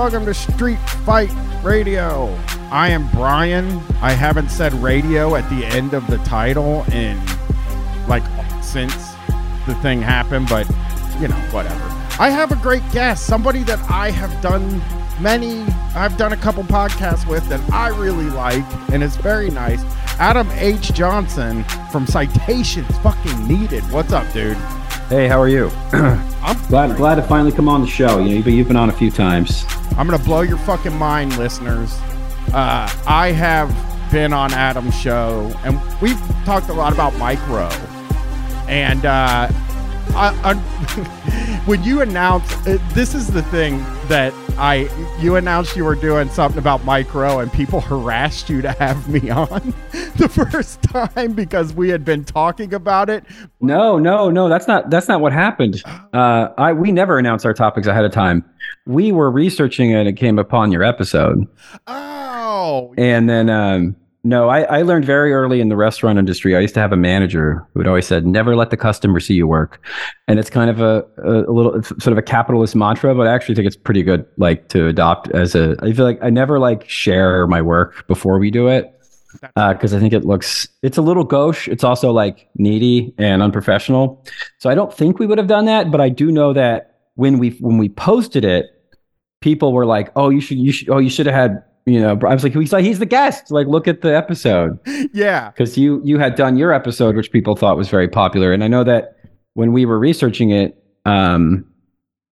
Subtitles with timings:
[0.00, 1.30] Welcome to Street Fight
[1.62, 2.34] Radio.
[2.72, 3.66] I am Brian.
[4.00, 7.20] I haven't said radio at the end of the title in
[8.08, 8.22] like
[8.64, 8.94] since
[9.66, 10.66] the thing happened, but
[11.20, 11.84] you know, whatever.
[12.18, 14.80] I have a great guest, somebody that I have done
[15.20, 15.64] many,
[15.94, 19.82] I've done a couple podcasts with that I really like, and it's very nice.
[20.18, 20.94] Adam H.
[20.94, 23.82] Johnson from Citations Fucking Needed.
[23.92, 24.56] What's up, dude?
[25.10, 25.70] Hey, how are you?
[25.92, 28.18] I'm glad glad to finally come on the show.
[28.18, 29.66] You know, you've been, you've been on a few times.
[30.00, 31.92] I'm gonna blow your fucking mind, listeners.
[32.54, 33.68] Uh, I have
[34.10, 37.68] been on Adam's show, and we've talked a lot about Mike Rowe.
[38.66, 39.48] And uh,
[40.14, 40.54] I, I,
[41.66, 43.76] when you announce, uh, this is the thing
[44.08, 44.88] that I,
[45.20, 49.08] you announced you were doing something about Mike Rowe, and people harassed you to have
[49.08, 49.74] me on
[50.16, 53.24] the first time because we had been talking about it.
[53.60, 54.48] No, no, no.
[54.48, 55.82] That's not that's not what happened.
[56.12, 58.44] Uh, I we never announced our topics ahead of time.
[58.86, 61.46] We were researching it and it came upon your episode.
[61.86, 66.54] Oh, And then um, no, I, I learned very early in the restaurant industry.
[66.54, 69.34] I used to have a manager who would always said, "Never let the customer see
[69.34, 69.82] you work,"
[70.28, 73.34] and it's kind of a, a, a little sort of a capitalist mantra, but I
[73.34, 75.76] actually think it's pretty good, like to adopt as a.
[75.82, 78.94] I feel like I never like share my work before we do it
[79.42, 81.68] because uh, I think it looks it's a little gauche.
[81.68, 84.24] It's also like needy and unprofessional.
[84.58, 87.38] So I don't think we would have done that, but I do know that when
[87.38, 88.66] we when we posted it,
[89.40, 92.18] people were like, "Oh, you should you should oh you should have had." You know,
[92.26, 93.50] I was like, he's like, he's the guest.
[93.50, 94.78] Like, look at the episode.
[95.12, 95.50] yeah.
[95.50, 98.68] Because you you had done your episode, which people thought was very popular, and I
[98.68, 99.16] know that
[99.54, 101.64] when we were researching it, um,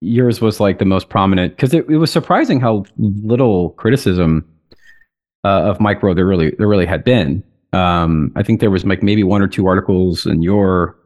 [0.01, 4.45] yours was like the most prominent because it, it was surprising how little criticism
[5.43, 7.43] uh, of Mike Rowe there really there really had been.
[7.73, 10.97] Um, I think there was like maybe one or two articles in your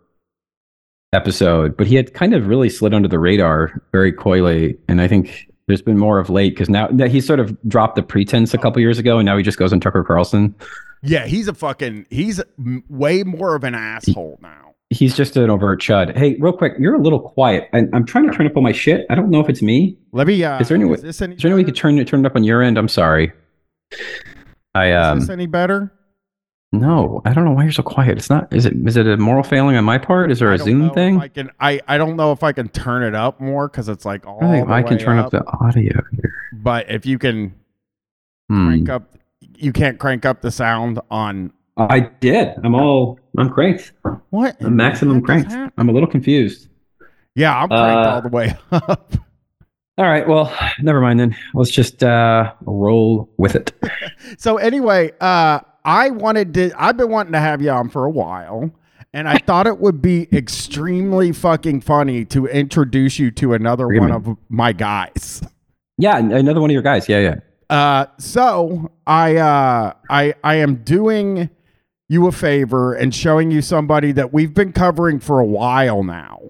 [1.13, 5.07] episode, but he had kind of really slid under the radar very coyly, and I
[5.07, 8.53] think there's been more of late because now that he sort of dropped the pretense
[8.53, 10.53] a couple years ago, and now he just goes on Tucker Carlson.
[11.03, 12.41] Yeah, he's a fucking he's
[12.89, 14.75] way more of an asshole now.
[14.89, 16.17] He's just an overt chud.
[16.17, 17.69] Hey, real quick, you're a little quiet.
[17.73, 19.05] I, I'm trying to turn up all my shit.
[19.09, 19.97] I don't know if it's me.
[20.11, 20.43] Let me.
[20.43, 20.95] Uh, Is there any way?
[20.95, 21.35] Is this any?
[21.35, 22.77] Is there any way you could turn it turn it up on your end?
[22.77, 23.31] I'm sorry.
[24.75, 25.91] I um is this any better?
[26.71, 28.17] No, I don't know why you're so quiet.
[28.17, 28.51] It's not.
[28.53, 28.73] Is it?
[28.87, 30.31] Is it a moral failing on my part?
[30.31, 31.19] Is there a Zoom thing?
[31.19, 31.49] I can.
[31.59, 34.37] I I don't know if I can turn it up more because it's like all.
[34.43, 35.31] I think the I can turn up.
[35.31, 36.33] the audio here.
[36.53, 37.53] But if you can
[38.49, 38.67] Hmm.
[38.67, 39.03] crank up,
[39.57, 42.53] you can't crank up the sound on I did.
[42.63, 43.19] I'm all.
[43.37, 43.91] I'm cranked.
[44.29, 44.55] what?
[44.61, 45.73] I'm maximum What the heck is cranked.
[45.77, 46.67] I'm a little confused.
[47.35, 49.13] Yeah, I'm cranked Uh, all the way up.
[49.97, 50.27] All right.
[50.27, 51.35] Well, never mind then.
[51.53, 53.73] Let's just uh roll with it.
[54.37, 56.71] So anyway, uh, I wanted to.
[56.77, 58.71] I've been wanting to have you on for a while,
[59.13, 64.01] and I thought it would be extremely fucking funny to introduce you to another Forgive
[64.01, 64.15] one me.
[64.15, 65.41] of my guys.
[65.97, 67.07] Yeah, another one of your guys.
[67.09, 67.35] Yeah, yeah.
[67.69, 71.49] Uh, so I uh, I I am doing
[72.09, 76.41] you a favor and showing you somebody that we've been covering for a while now.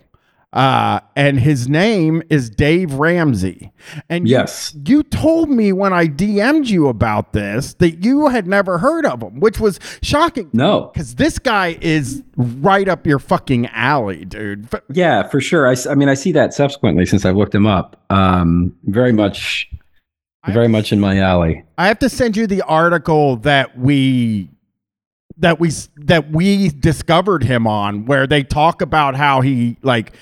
[0.53, 3.71] Uh, and his name is Dave Ramsey.
[4.09, 4.75] And Yes.
[4.85, 9.21] you, told me when I DM'd you about this that you had never heard of
[9.21, 10.49] him, which was shocking.
[10.51, 10.89] No.
[10.93, 14.67] because this guy is right up your fucking alley, dude.
[14.91, 15.67] Yeah, for sure.
[15.69, 18.03] I, I mean, I see that subsequently since I've looked him up.
[18.09, 19.69] Um, very much,
[20.49, 21.63] very much in my alley.
[21.77, 24.49] I have to send you the article that we
[25.37, 30.13] that we that we discovered him on where they talk about how he like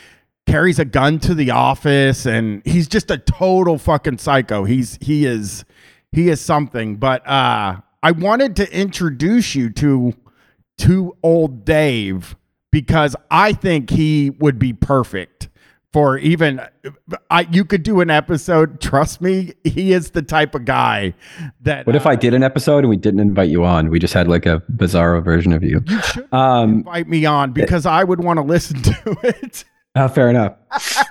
[0.49, 4.63] carries a gun to the office and he's just a total fucking psycho.
[4.63, 5.63] He's he is
[6.11, 6.95] he is something.
[6.97, 10.13] But uh I wanted to introduce you to
[10.79, 12.35] to old Dave
[12.71, 15.49] because I think he would be perfect
[15.91, 16.61] for even
[17.31, 21.13] I you could do an episode trust me he is the type of guy
[21.61, 23.89] that What if uh, I did an episode and we didn't invite you on?
[23.89, 25.81] We just had like a bizarro version of you.
[25.87, 29.63] you should Um, invite me on because I would want to listen to it
[29.95, 30.53] oh, fair enough.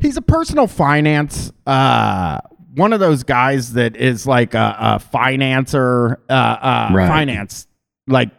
[0.00, 2.38] he's a personal finance uh
[2.74, 7.08] one of those guys that is like a, a financer uh uh Right.
[7.08, 7.66] finance
[8.06, 8.30] like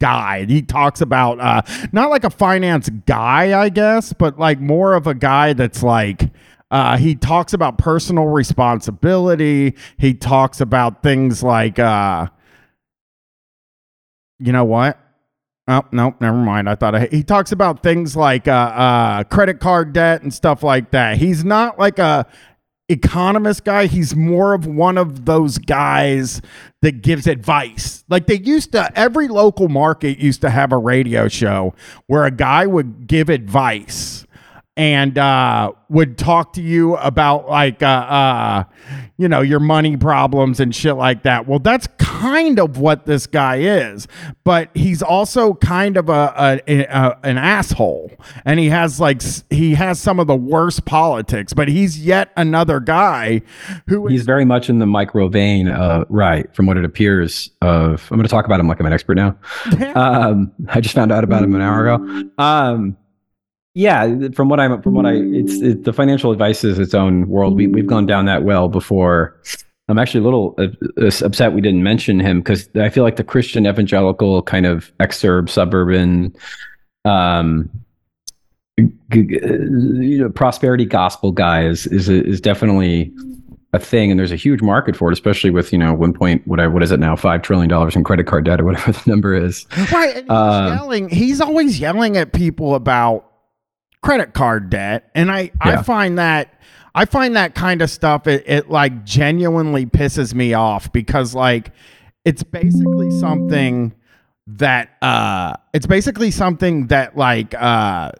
[0.00, 1.62] guy he talks about uh
[1.92, 6.30] not like a finance guy i guess but like more of a guy that's like
[6.70, 12.26] uh he talks about personal responsibility he talks about things like uh
[14.38, 14.98] you know what
[15.68, 16.68] Oh no, never mind.
[16.68, 20.62] I thought I, he talks about things like uh, uh, credit card debt and stuff
[20.62, 21.18] like that.
[21.18, 22.26] He's not like a
[22.88, 23.86] economist guy.
[23.86, 26.40] He's more of one of those guys
[26.80, 28.02] that gives advice.
[28.08, 31.74] Like they used to, every local market used to have a radio show
[32.06, 34.26] where a guy would give advice.
[34.78, 38.64] And uh, would talk to you about like uh, uh,
[39.16, 41.48] you know your money problems and shit like that.
[41.48, 44.06] Well, that's kind of what this guy is,
[44.44, 48.12] but he's also kind of a, a, a an asshole,
[48.44, 49.20] and he has like
[49.50, 51.52] he has some of the worst politics.
[51.52, 53.42] But he's yet another guy
[53.88, 56.54] who He's very much in the Mike Rowe vein, uh, right?
[56.54, 57.50] From what it appears.
[57.62, 59.36] Of I'm going to talk about him like I'm an expert now.
[59.98, 62.30] Um, I just found out about him an hour ago.
[62.38, 62.96] Um,
[63.78, 67.28] yeah, from what I'm, from what I, it's it, the financial advice is its own
[67.28, 67.54] world.
[67.54, 69.40] We we've gone down that well before.
[69.88, 70.66] I'm actually a little uh,
[71.00, 74.90] uh, upset we didn't mention him because I feel like the Christian evangelical kind of
[74.98, 76.34] exurb suburban,
[77.04, 77.70] um,
[78.80, 83.12] uh, you know, prosperity gospel guy is is is definitely
[83.72, 86.44] a thing, and there's a huge market for it, especially with you know one point
[86.48, 88.90] what I what is it now five trillion dollars in credit card debt or whatever
[88.90, 89.66] the number is.
[89.92, 90.16] right.
[90.16, 91.08] He's Um, yelling.
[91.08, 93.27] He's always yelling at people about
[94.02, 96.54] credit card debt, and I I find that.
[96.94, 101.70] I find that kind of stuff it, it like genuinely pisses me off because like
[102.24, 103.94] it's basically something
[104.48, 108.10] that uh it's basically something that like uh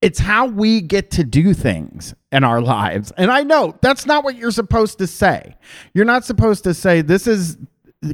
[0.00, 3.10] it's how we get to do things in our lives.
[3.16, 5.56] And I know that's not what you're supposed to say.
[5.94, 7.56] You're not supposed to say this is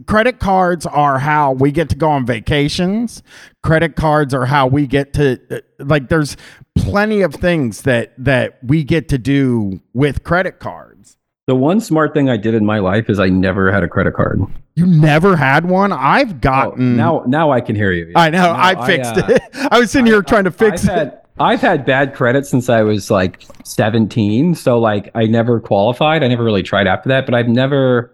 [0.07, 3.23] credit cards are how we get to go on vacations.
[3.63, 6.37] Credit cards are how we get to like there's
[6.77, 11.17] plenty of things that that we get to do with credit cards.
[11.47, 14.15] The one smart thing I did in my life is I never had a credit
[14.15, 14.41] card.
[14.77, 15.93] You never had one?
[15.93, 18.13] I've Oh, gotten now, now I can hear you.
[18.15, 19.43] I know, No, I fixed uh, it.
[19.73, 20.99] I was sitting here trying to fix I've it.
[20.99, 24.55] had, I've had bad credit since I was like 17.
[24.55, 26.23] So like I never qualified.
[26.23, 28.13] I never really tried after that, but I've never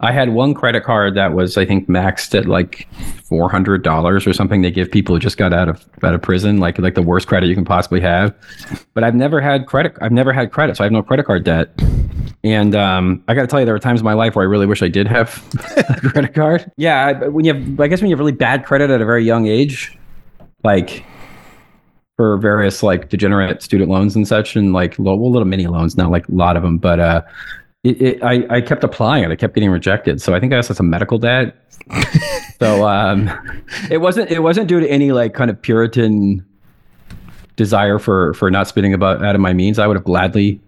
[0.00, 2.86] I had one credit card that was I think maxed at like
[3.24, 6.22] four hundred dollars or something they give people who just got out of out of
[6.22, 8.32] prison, like like the worst credit you can possibly have.
[8.94, 11.42] But I've never had credit I've never had credit, so I have no credit card
[11.42, 11.70] debt.
[12.44, 14.48] And um, I got to tell you, there were times in my life where I
[14.48, 15.44] really wish I did have
[15.76, 16.70] a credit card.
[16.76, 19.24] Yeah, when you have, I guess when you have really bad credit at a very
[19.24, 19.98] young age,
[20.62, 21.04] like
[22.16, 26.12] for various like degenerate student loans and such, and like well, little mini loans, not
[26.12, 27.22] like a lot of them, but uh,
[27.84, 29.30] it, it, I I kept applying it.
[29.30, 30.20] I kept getting rejected.
[30.20, 31.56] So I think I also had some medical debt.
[32.58, 33.30] so um,
[33.90, 36.44] it wasn't it wasn't due to any like kind of Puritan
[37.56, 39.78] desire for for not spending about out of my means.
[39.78, 40.60] I would have gladly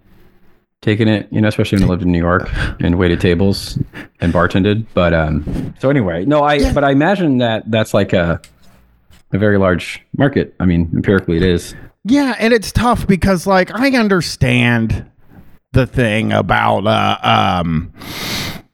[0.82, 2.48] taken it, you know, especially when I lived in New York
[2.80, 3.78] and waited tables
[4.20, 4.86] and bartended.
[4.94, 8.40] But um, so anyway, no, I but I imagine that that's like a
[9.32, 10.54] a very large market.
[10.60, 11.74] I mean, empirically, it is.
[12.04, 15.10] Yeah, and it's tough because like I understand
[15.72, 17.92] the thing about uh um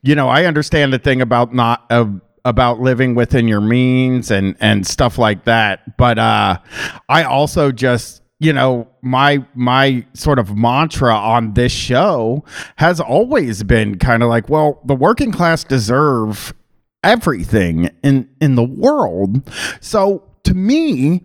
[0.03, 2.07] you know, I understand the thing about not uh,
[2.45, 6.59] about living within your means and and stuff like that, but uh
[7.09, 12.45] I also just you know my my sort of mantra on this show
[12.77, 16.55] has always been kind of like well the working class deserve
[17.03, 19.51] everything in in the world.
[19.81, 21.25] So to me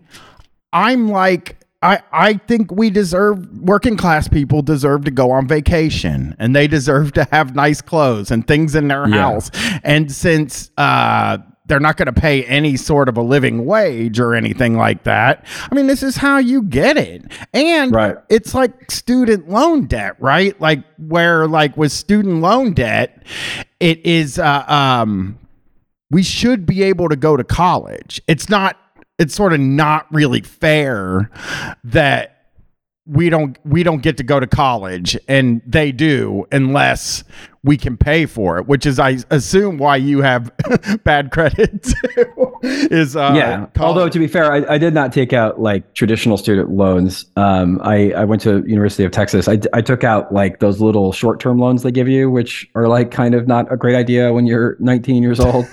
[0.73, 6.35] I'm like I, I think we deserve working class people deserve to go on vacation
[6.37, 9.17] and they deserve to have nice clothes and things in their Yeah.
[9.17, 9.49] house.
[9.83, 14.35] And since uh they're not going to pay any sort of a living wage or
[14.35, 15.45] anything like that.
[15.71, 17.31] I mean, this is how you get it.
[17.53, 18.17] And Right.
[18.29, 20.59] it's like student loan debt, right?
[20.59, 23.23] Like where like with student loan debt,
[23.79, 25.37] it is uh, um
[26.09, 28.21] we should be able to go to college.
[28.27, 28.75] It's not
[29.19, 31.29] it's sort of not really fair
[31.83, 32.37] that
[33.05, 37.23] we don't we don't get to go to college and they do unless
[37.63, 40.51] we can pay for it, which is I assume why you have
[41.03, 42.50] bad credit too,
[42.91, 43.65] is uh yeah.
[43.73, 43.79] college.
[43.79, 47.25] Although to be fair, I, I did not take out like traditional student loans.
[47.35, 49.47] Um, I, I went to University of Texas.
[49.47, 52.87] I, I took out like those little short term loans they give you, which are
[52.87, 55.65] like kind of not a great idea when you're 19 years old.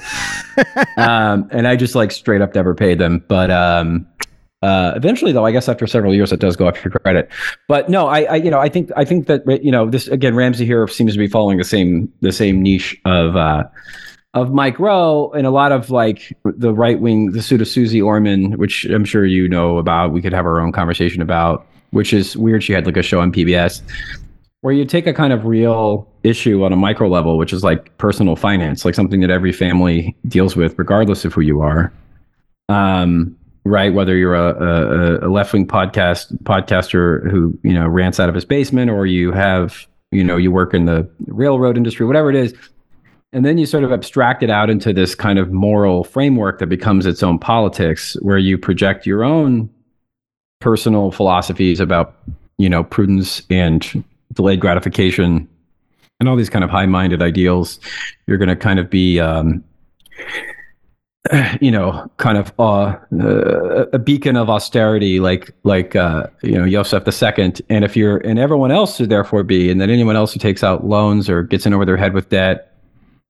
[0.97, 3.25] um, and I just like straight up never paid them.
[3.29, 4.07] But um,
[4.63, 7.31] uh, eventually, though, I guess after several years, it does go up your credit.
[7.69, 10.35] But no, I, I you know I think I think that you know this again.
[10.35, 13.37] Ramsey here seems to be following the same the same niche of.
[13.37, 13.65] Uh,
[14.35, 17.99] of Mike Rowe and a lot of like the right wing, the suit of Suze
[18.01, 20.13] Orman, which I'm sure you know about.
[20.13, 22.63] We could have our own conversation about, which is weird.
[22.63, 23.83] She had like a show on PBS
[24.61, 27.97] where you take a kind of real issue on a micro level, which is like
[27.99, 31.93] personal finance, like something that every family deals with, regardless of who you are.
[32.69, 33.93] Um, right?
[33.95, 38.35] Whether you're a, a, a left wing podcast podcaster who you know rants out of
[38.35, 42.37] his basement, or you have you know you work in the railroad industry, whatever it
[42.37, 42.55] is,
[43.33, 46.69] and then you sort of abstract it out into this kind of moral framework that
[46.69, 49.69] becomes its own politics, where you project your own
[50.61, 52.17] personal philosophies about
[52.57, 55.49] you know prudence and delayed gratification
[56.21, 57.79] and all these kind of high-minded ideals.
[58.27, 59.63] You're going to kind of be um,
[61.61, 66.69] you know kind of uh, uh, a beacon of austerity like like uh, you know
[66.69, 70.33] Joseph II and if you're and everyone else should therefore be and then anyone else
[70.33, 72.68] who takes out loans or gets in over their head with debt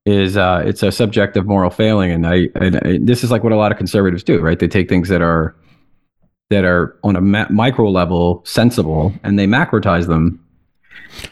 [0.08, 2.10] is uh, it's a subject of moral failing.
[2.10, 4.58] And I, and I this is like what a lot of conservatives do right?
[4.58, 5.54] They take things that are
[6.50, 10.42] that are on a ma- micro level sensible and they macrotize them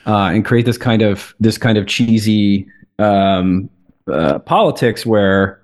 [0.06, 2.66] uh, and create this kind of this kind of cheesy
[2.99, 3.71] um,
[4.12, 5.61] uh, politics where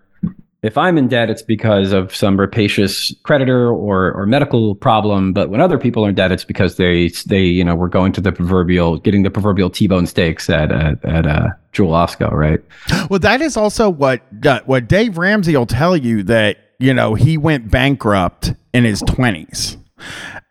[0.62, 5.33] if I'm in debt, it's because of some rapacious creditor or or medical problem.
[5.33, 8.12] But when other people are in debt, it's because they they you know were going
[8.12, 12.61] to the proverbial getting the proverbial T-bone steaks at at, at uh, Jewel Osco, right?
[13.11, 17.14] Well, that is also what uh, what Dave Ramsey will tell you that you know
[17.14, 19.76] he went bankrupt in his twenties,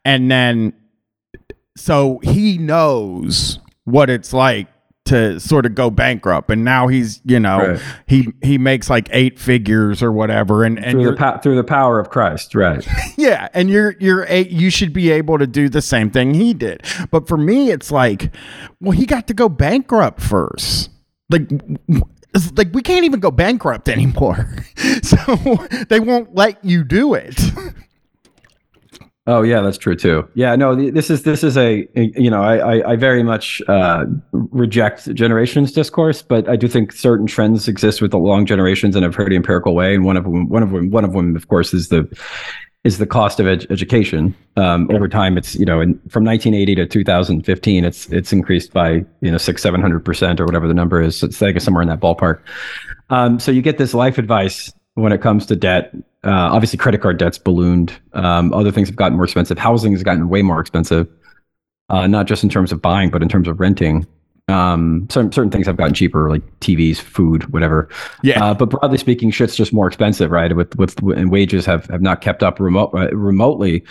[0.03, 0.73] and then
[1.77, 4.67] so he knows what it's like
[5.05, 6.49] to sort of go bankrupt.
[6.51, 7.81] And now he's you know Right.
[8.07, 11.63] he he makes like eight figures or whatever and and Through the po- through the
[11.63, 12.85] power of Christ, right?
[13.17, 16.53] yeah and you're you're a, you should be able to do the same thing he
[16.53, 16.83] did.
[17.09, 18.33] But for me it's like
[18.79, 20.89] well he got to go bankrupt first.
[21.29, 21.49] Like
[22.55, 24.55] like we can't even go bankrupt anymore.
[25.03, 25.17] So
[25.89, 27.39] they won't let you do it
[29.27, 30.27] Oh yeah, that's true too.
[30.33, 34.05] Yeah, no, this is this is a, you know I I, I very much uh,
[34.31, 39.03] reject generations discourse, but I do think certain trends exist with the long generations in
[39.03, 41.47] a pretty empirical way, and one of them one of them one of them of
[41.49, 42.07] course is the
[42.83, 44.35] is the cost of ed- education.
[44.57, 49.05] Um, over time, it's you know in, from 1980 to 2015, it's it's increased by
[49.21, 51.21] you know six seven hundred percent or whatever the number is.
[51.21, 52.39] It's like somewhere in that ballpark.
[53.11, 55.93] Um, so you get this life advice when it comes to debt.
[56.23, 57.99] Uh, obviously, credit card debt's ballooned.
[58.13, 59.57] Um, other things have gotten more expensive.
[59.57, 61.07] Housing has gotten way more expensive,
[61.89, 64.05] uh, not just in terms of buying, but in terms of renting.
[64.47, 67.89] Um, certain certain things have gotten cheaper, like TVs, food, whatever.
[68.21, 68.43] Yeah.
[68.43, 70.55] Uh, but broadly speaking, shit's just more expensive, right?
[70.55, 73.83] With with and wages have have not kept up remote uh, remotely.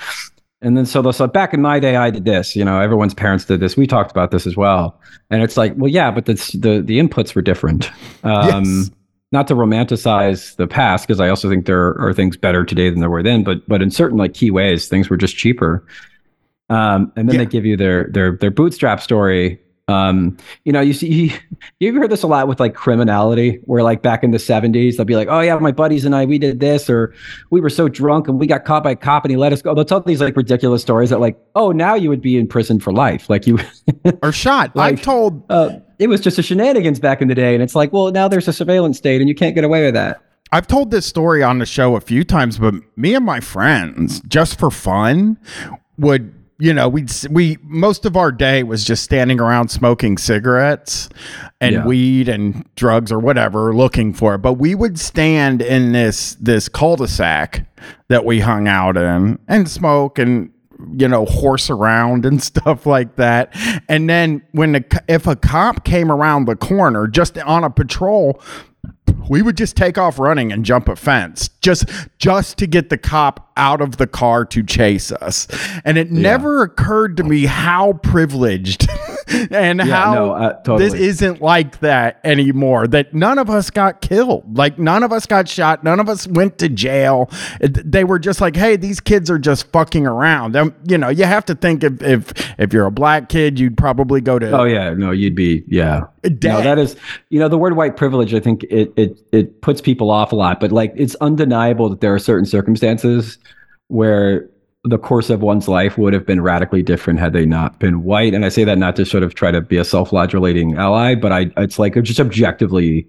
[0.63, 2.55] And then so, they so back in my day, I did this.
[2.55, 3.77] You know, everyone's parents did this.
[3.77, 5.01] We talked about this as well.
[5.31, 7.91] And it's like, well, yeah, but the the the inputs were different.
[8.23, 8.91] Um, Yes.
[9.33, 12.99] Not to romanticize the past, because I also think there are things better today than
[13.01, 13.45] there were then.
[13.45, 15.87] But but in certain like key ways, things were just cheaper.
[16.69, 17.45] Um, and then Yeah.
[17.45, 19.61] they give you their their their bootstrap story.
[19.89, 21.33] Um, you know, you see,
[21.81, 25.05] you've heard this a lot with like criminality, where like back in the '70s, they'll
[25.07, 27.13] be like, "Oh yeah, my buddies and I, we did this," or
[27.51, 29.63] "We were so drunk and we got caught by a cop and he let us
[29.63, 32.47] go." They'll tell these like ridiculous stories that like, "Oh, now you would be in
[32.47, 33.59] prison for life." Like you,
[34.23, 37.55] or shot Like- i've told uh, it was just a shenanigans back in the day,
[37.55, 39.95] and it's like, well, now there's a surveillance state and you can't get away with
[39.95, 40.21] that.
[40.51, 44.21] I've told this story on the show a few times, but me and my friends,
[44.23, 45.39] just for fun,
[45.99, 51.09] would you know we'd we most of our day was just standing around smoking cigarettes
[51.61, 51.87] and Yeah.
[51.87, 54.39] weed and drugs or whatever, looking for it.
[54.39, 57.65] But we would stand in this this cul-de-sac
[58.09, 60.51] that we hung out in and smoke and
[60.97, 63.55] you know horse around and stuff like that.
[63.89, 68.41] And then when the if a cop came around the corner just on a patrol
[69.29, 71.85] we would just take off running and jump a fence just
[72.19, 75.47] just to get the cop out of the car to chase us.
[75.85, 78.89] And it never occurred to me how privileged
[79.51, 80.91] and how no, uh, totally.
[80.91, 85.27] this isn't like that anymore that none of us got killed like none of us
[85.27, 89.31] got shot none of us went to jail they were just like hey these kids
[89.31, 92.87] are just fucking around um, you know you have to think if if if you're
[92.87, 96.03] a black kid you'd probably go to Oh yeah, no, you'd be yeah.
[96.23, 96.97] No, that is
[97.31, 98.35] you know the word white privilege.
[98.35, 102.01] I think it it it puts people off a lot, but like it's undeniable that
[102.01, 103.39] there are certain circumstances
[103.89, 104.49] where
[104.85, 108.33] the course of one's life would have been radically different had they not been white.
[108.33, 111.33] And I say that not to sort of try to be a self-flagellating ally, but
[111.33, 113.07] I it's like just objectively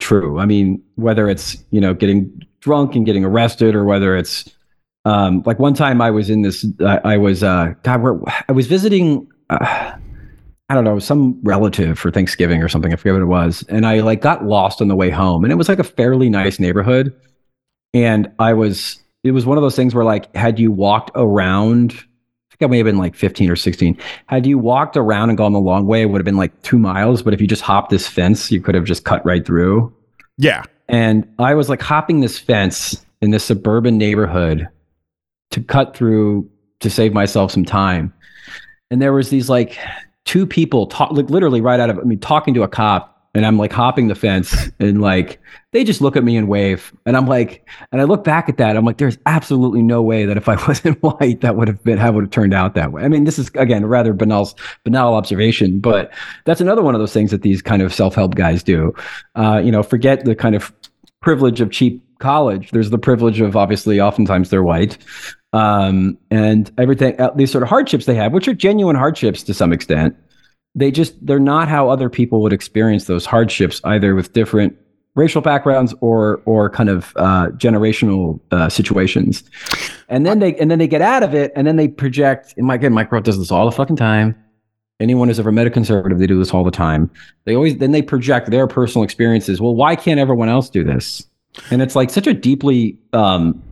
[0.00, 0.38] true.
[0.38, 4.50] I mean, whether it's you know getting drunk and getting arrested, or whether it's
[5.04, 8.18] um, like one time I was in this, I, I was uh, God, where
[8.48, 9.28] I was visiting.
[9.50, 9.92] Uh,
[10.70, 12.90] I don't know, some relative for Thanksgiving or something.
[12.90, 13.64] I forget what it was.
[13.68, 15.44] And I like got lost on the way home.
[15.44, 17.14] And it was like a fairly nice neighborhood.
[17.92, 21.92] And I was, it was one of those things where like, had you walked around,
[21.92, 23.98] I think I may have been like 15 or 16.
[24.26, 26.78] Had you walked around and gone the long way, it would have been like two
[26.78, 27.22] miles.
[27.22, 29.92] But if you just hopped this fence, you could have just cut right through.
[30.36, 34.68] yeah And I was like hopping this fence in this suburban neighborhood
[35.50, 36.48] to cut through
[36.80, 38.12] to save myself some time.
[38.90, 39.78] And there was these like
[40.26, 43.44] two people talk like literally right out of I mean talking to a cop and
[43.44, 45.40] I'm like hopping the fence and like
[45.72, 46.92] they just look at me and wave.
[47.04, 48.76] And I'm like, and I look back at that.
[48.76, 51.98] I'm like, there's absolutely no way that if I wasn't white, that would have been
[51.98, 53.02] how would have turned out that way.
[53.02, 56.12] I mean, this is again a rather banal banal observation, but
[56.44, 58.94] that's another one of those things that these kind of self-help guys do.
[59.34, 60.72] Uh, you know, forget the kind of
[61.20, 62.70] privilege of cheap college.
[62.70, 64.96] There's the privilege of obviously oftentimes they're white.
[65.52, 69.72] Um, and everything these sort of hardships they have, which are genuine hardships to some
[69.72, 70.16] extent
[70.74, 74.76] they just they're not how other people would experience those hardships either with different
[75.14, 79.44] racial backgrounds or or kind of uh, generational uh, situations.
[80.08, 82.70] And then they and then they get out of it and then they project and
[82.70, 84.36] again mike does this all the fucking time.
[85.00, 87.10] Anyone who's ever met a conservative they do this all the time.
[87.44, 89.60] They always then they project their personal experiences.
[89.60, 91.26] Well why can't everyone else do this?
[91.70, 93.62] And it's like such a deeply um,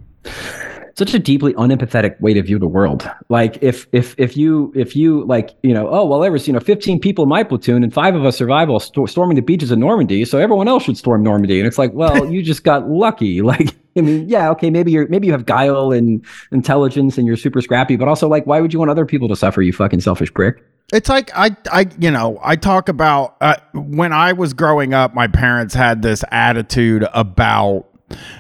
[0.97, 3.09] such a deeply unempathetic way to view the world.
[3.29, 6.53] Like if if if you if you like you know oh well there was you
[6.53, 9.43] know 15 people in my platoon and five of us survived while st- storming the
[9.43, 11.59] beaches of Normandy, so everyone else should storm Normandy.
[11.59, 13.43] And it's like well you just got lucky.
[13.53, 17.37] Like I mean yeah okay maybe you're maybe you have guile and intelligence and you're
[17.37, 19.61] super scrappy, but also like why would you want other people to suffer?
[19.61, 20.65] You fucking selfish prick.
[20.93, 25.15] It's like I, I, you know, I talk about uh, when I was growing up.
[25.15, 27.87] My parents had this attitude about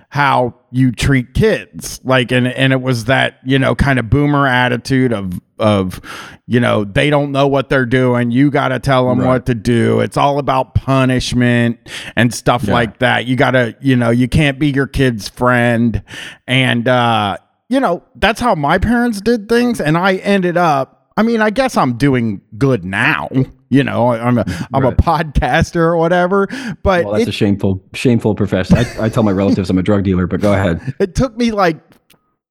[0.08, 2.00] how you treat kids.
[2.04, 6.00] Like and and it was that you know kind of boomer attitude of of
[6.46, 8.30] you know they don't know what they're doing.
[8.30, 9.28] You got to tell them right.
[9.28, 10.00] what to do.
[10.00, 11.78] It's all about punishment
[12.16, 12.72] and stuff yeah.
[12.72, 13.26] like that.
[13.26, 16.02] You got to you know you can't be your kid's friend.
[16.46, 17.38] And uh
[17.68, 21.50] you know that's how my parents did things and i ended up I mean, I
[21.50, 23.28] guess I'm doing good now.
[23.68, 24.92] You know, I'm a I'm right.
[24.92, 26.46] a podcaster or whatever.
[26.82, 28.76] But well, that's it, a shameful shameful profession.
[28.78, 30.94] I, I tell my relatives I'm a drug dealer, but go ahead.
[31.00, 31.78] It took me like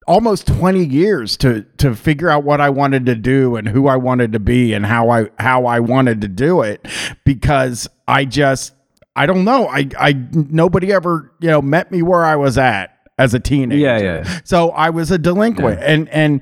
[0.08, 3.96] almost 20 years to to figure out what I wanted to do and who I
[3.98, 6.88] wanted to be and how I how I wanted to do it
[7.24, 8.74] because I just
[9.16, 9.68] I don't know.
[9.68, 13.78] I I nobody ever, you know, met me where I was at as a teenager.
[13.78, 14.40] Yeah, yeah.
[14.44, 15.86] So I was a delinquent, yeah.
[15.86, 16.42] and and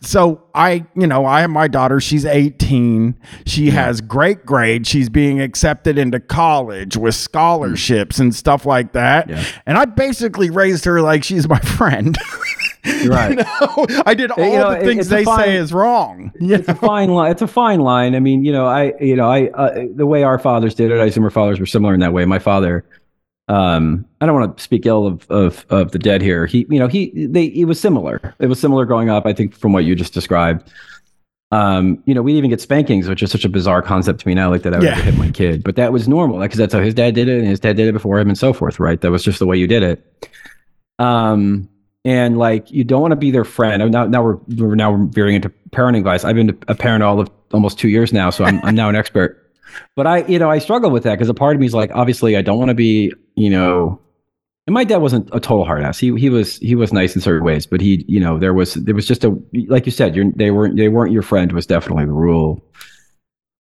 [0.00, 2.00] so I, you know, I have my daughter.
[2.00, 3.14] She's 18.
[3.46, 3.72] She yeah.
[3.72, 4.88] has great grades.
[4.88, 9.28] She's being accepted into college with scholarships and stuff like that.
[9.28, 9.44] Yeah.
[9.66, 12.18] And I basically raised her like she's my friend.
[13.06, 13.30] right.
[13.38, 16.32] you know, I did all you know, the things they fine, say is wrong.
[16.36, 16.74] It's know?
[16.74, 17.30] a fine line.
[17.30, 18.14] It's a fine line.
[18.14, 20.98] I mean, you know, I, you know, I, uh, the way our fathers did it,
[20.98, 22.24] I assume our fathers were similar in that way.
[22.24, 22.84] My father
[23.48, 26.46] um, I don't want to speak ill of, of of the dead here.
[26.46, 28.34] He, you know, he they it was similar.
[28.38, 29.26] It was similar growing up.
[29.26, 30.70] I think from what you just described.
[31.50, 34.34] Um, you know, we even get spankings, which is such a bizarre concept to me
[34.34, 35.00] now, like that I would yeah.
[35.00, 35.64] hit my kid.
[35.64, 37.76] But that was normal, like because that's how his dad did it, and his dad
[37.76, 38.78] did it before him, and so forth.
[38.78, 39.00] Right?
[39.00, 40.30] That was just the way you did it.
[40.98, 41.70] Um,
[42.04, 43.90] and like you don't want to be their friend.
[43.90, 46.22] Now, now we're we're now veering into parenting advice.
[46.24, 48.96] I've been a parent all of almost two years now, so I'm I'm now an
[48.96, 49.47] expert.
[49.96, 51.90] But I, you know, I struggle with that because a part of me is like,
[51.94, 54.00] obviously, I don't want to be, you know,
[54.68, 55.98] and my dad wasn't a total hard ass.
[55.98, 58.74] He he was he was nice in certain ways, but he, you know, there was
[58.74, 59.34] there was just a
[59.66, 62.62] like you said, you're, they weren't they weren't your friend was definitely the rule.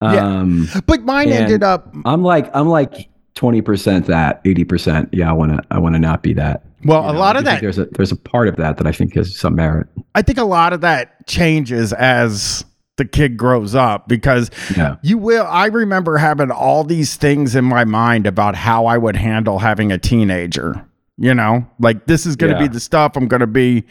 [0.03, 0.81] Um, yeah.
[0.87, 1.95] but mine ended up.
[2.05, 5.09] I'm like I'm like twenty percent that, eighty percent.
[5.11, 6.67] Yeah, I want to I want to not be that.
[6.85, 8.87] Well, you a know, lot of that there's a there's a part of that that
[8.87, 9.87] I think has some merit.
[10.15, 12.63] I think a lot of that changes as
[13.01, 14.97] the kid grows up because yeah.
[15.01, 19.17] you will I remember having all these things in my mind about how I would
[19.17, 20.87] handle having a teenager.
[21.17, 22.69] You know, like this is going to yeah.
[22.69, 23.85] be the stuff I'm going to be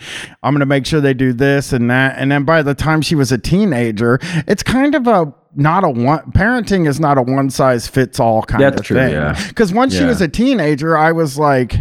[0.44, 3.02] I'm going to make sure they do this and that and then by the time
[3.02, 7.24] she was a teenager, it's kind of a not a one parenting is not a
[7.24, 9.14] one size fits all kind That's of true, thing.
[9.14, 9.34] Yeah.
[9.56, 10.02] Cuz once yeah.
[10.02, 11.80] she was a teenager, I was like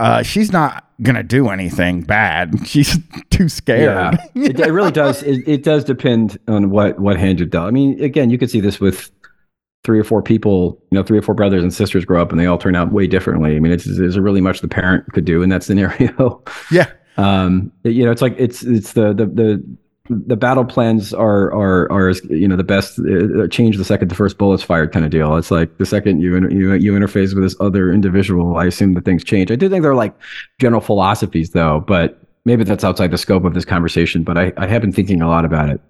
[0.00, 2.54] uh, she's not gonna do anything bad.
[2.66, 3.82] She's too scared.
[3.82, 4.26] Yeah.
[4.34, 5.22] it, it, really does.
[5.22, 7.66] It, it, does depend on what what hand you're dealt.
[7.66, 9.10] I mean, again, you could see this with
[9.84, 10.82] three or four people.
[10.90, 12.92] You know, three or four brothers and sisters grow up and they all turn out
[12.92, 13.56] way differently.
[13.56, 16.42] I mean, it's there's really much the parent could do in that scenario.
[16.70, 16.90] Yeah.
[17.16, 19.76] Um, you know, it's like it's it's the the the
[20.10, 24.14] the battle plans are are are you know the best uh, change the second the
[24.16, 25.36] first bullet's fired kind of deal.
[25.36, 29.04] It's like the second you you you interface with this other individual, I assume that
[29.04, 29.52] things change.
[29.52, 30.14] I do think they're like
[30.60, 34.24] general philosophies though, but maybe that's outside the scope of this conversation.
[34.24, 35.80] But I I have been thinking a lot about it.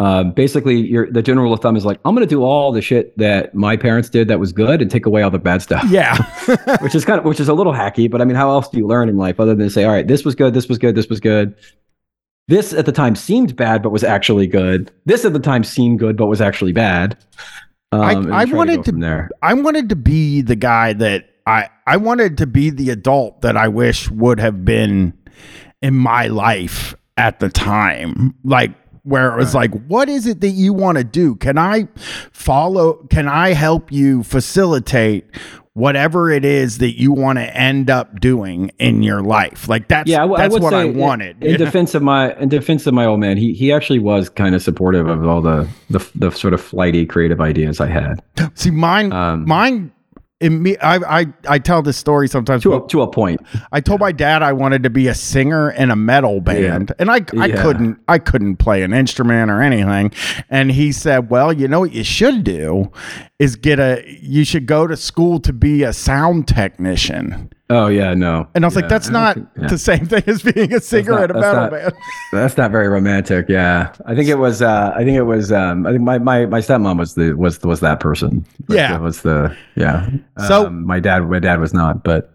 [0.00, 2.72] Uh, basically, your the general rule of thumb is like I'm going to do all
[2.72, 5.62] the shit that my parents did that was good and take away all the bad
[5.62, 5.84] stuff.
[5.88, 6.16] Yeah,
[6.80, 8.78] which is kind of which is a little hacky, but I mean, how else do
[8.78, 10.96] you learn in life other than say, all right, this was good, this was good,
[10.96, 11.54] this was good
[12.48, 14.90] this at the time seemed bad, but was actually good.
[15.04, 17.16] This at the time seemed good, but was actually bad.
[17.92, 19.30] Um, I, I wanted to, to there.
[19.42, 23.56] I wanted to be the guy that I I wanted to be the adult that
[23.56, 25.12] I wish would have been
[25.82, 28.34] in my life at the time.
[28.44, 28.72] Like
[29.04, 31.34] where it was like, what is it that you want to do?
[31.36, 31.88] Can I
[32.32, 32.94] follow?
[33.10, 35.26] Can I help you facilitate
[35.74, 39.68] whatever it is that you want to end up doing in your life?
[39.68, 41.42] Like that's Yeah, I I that's would what I wanted.
[41.42, 41.56] In, know?
[41.58, 44.62] defense of my in defense of my old man, he he actually was kind of
[44.62, 48.22] supportive of all the the the sort of flighty creative ideas I had.
[48.54, 49.92] See, mine, Um, mine.
[50.42, 52.62] In me, I, I I tell this story sometimes.
[52.64, 53.40] to a, to a point.
[53.70, 57.10] I told my dad I wanted to be a singer in a metal band, and
[57.10, 57.62] I I Yeah.
[57.62, 60.12] couldn't I couldn't play an instrument or anything.
[60.50, 62.90] And he said, "Well, you know what you should do
[63.38, 68.12] is get a you should go to school to be a sound technician." Oh yeah,
[68.12, 68.48] no.
[68.54, 69.66] And I was like, "That's think- yeah.
[69.68, 71.92] the same thing as being a singer not- in a metal not- band."
[72.32, 73.46] That's not very romantic.
[73.48, 74.60] Yeah, I think it was.
[74.60, 75.50] Uh, I think it was.
[75.52, 78.44] Um, I think my, my, my stepmom was the was was that person.
[78.68, 78.96] Was Yeah.
[78.96, 80.10] the- was the yeah.
[80.46, 82.34] So- Um, my dad my dad was not, but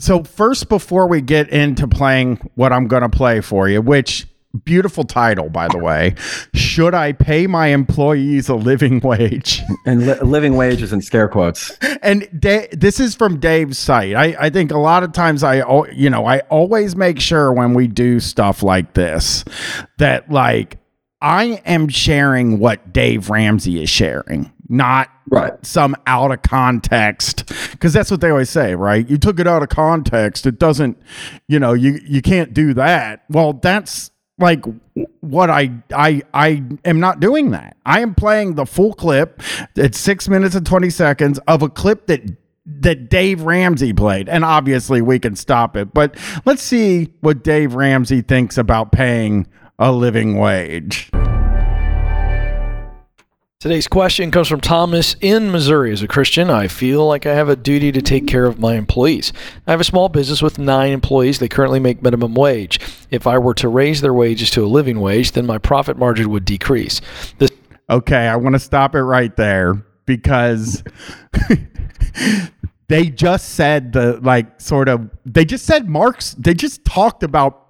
[0.00, 4.26] So first, before we get into playing what I'm going to play for you, which
[4.64, 6.14] beautiful title by the way,
[6.54, 9.60] should I pay my employees a living wage?
[9.86, 11.70] and li- living wages in scare quotes.
[12.02, 14.14] and Da- this is from Dave's site.
[14.14, 15.62] I, I think a lot of times I,
[15.92, 19.44] you know, I always make sure when we do stuff like this
[19.98, 20.78] that like
[21.20, 25.54] I am sharing what Dave Ramsey is sharing, not Right.
[25.64, 29.62] some out of context because that's what they always say right you took it out
[29.62, 30.98] of context it doesn't
[31.48, 34.64] you know you you can't do that well that's like
[35.20, 37.76] what I I I am not doing that.
[37.86, 39.42] I am playing the full clip.
[39.76, 42.22] It's six minutes and twenty seconds of a clip that
[42.66, 45.92] that Dave Ramsey played, and obviously we can stop it.
[45.92, 49.46] But let's see what Dave Ramsey thinks about paying
[49.78, 51.10] a living wage.
[53.64, 55.90] Today's question comes from Thomas in Missouri.
[55.90, 58.74] As a Christian, I feel like I have a duty to take care of my
[58.74, 59.32] employees.
[59.66, 61.38] I have a small business with nine employees.
[61.38, 62.78] They currently make minimum wage.
[63.10, 66.28] If I were to raise their wages to a living wage, then my profit margin
[66.28, 67.00] would decrease.
[67.38, 67.52] This
[67.88, 70.84] Okay, I want to stop it right there because
[72.88, 77.62] they just said the like sort of they just said Marx they just talked about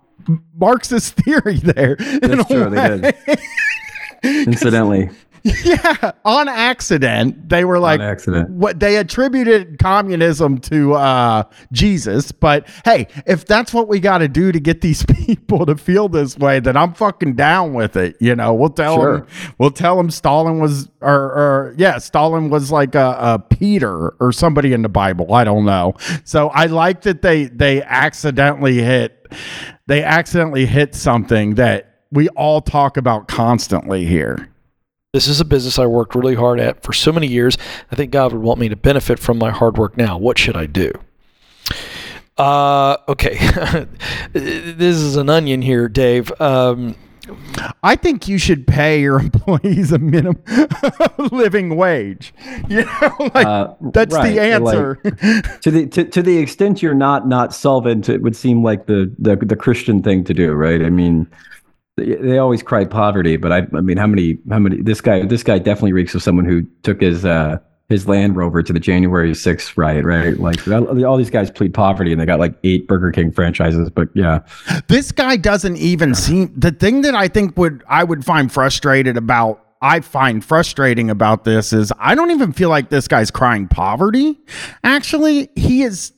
[0.56, 1.94] Marxist theory there.
[1.94, 3.12] That's a true, they way.
[4.24, 5.10] Incidentally,
[5.64, 8.48] yeah, on accident, they were like on accident.
[8.48, 12.32] what they attributed communism to uh, Jesus.
[12.32, 16.08] But hey, if that's what we got to do to get these people to feel
[16.08, 18.16] this way, then I'm fucking down with it.
[18.20, 19.18] You know, we'll tell Sure.
[19.18, 19.26] them,
[19.58, 24.32] we'll tell them Stalin was, or, or yeah, Stalin was like a, a Peter or
[24.32, 25.34] somebody in the Bible.
[25.34, 25.92] I don't know.
[26.24, 29.30] So I like that they they accidentally hit,
[29.88, 34.48] they accidentally hit something that we all talk about constantly here.
[35.14, 37.56] This is a business I worked really hard at for so many years.
[37.92, 40.18] I think God would want me to benefit from my hard work now.
[40.18, 40.90] What should I do?
[42.36, 43.38] Uh, okay.
[44.32, 46.32] this is an onion here, Dave.
[46.40, 46.96] Um,
[47.84, 50.42] I think you should pay your employees a minimum
[51.30, 52.34] living wage.
[52.68, 54.96] You know, like Uh, that's right, the answer.
[55.60, 59.14] to the to, to the extent you're not not solvent, it would seem like the
[59.16, 60.82] the, the Christian thing to do, right?
[60.82, 61.28] I mean,
[61.96, 65.24] they, they always cry poverty, but I I mean, how many how many this guy
[65.24, 68.80] this guy definitely reeks of someone who took his uh his Land Rover to the
[68.80, 70.38] January 6th riot, right?
[70.38, 73.90] Like all all these guys plead poverty and they got like eight Burger King franchises,
[73.90, 74.40] but yeah,
[74.88, 79.16] this guy doesn't even seem the thing that I think would I would find frustrated
[79.16, 83.68] about I find frustrating about this is I don't even feel like this guy's crying
[83.68, 84.40] poverty.
[84.82, 86.12] Actually, he is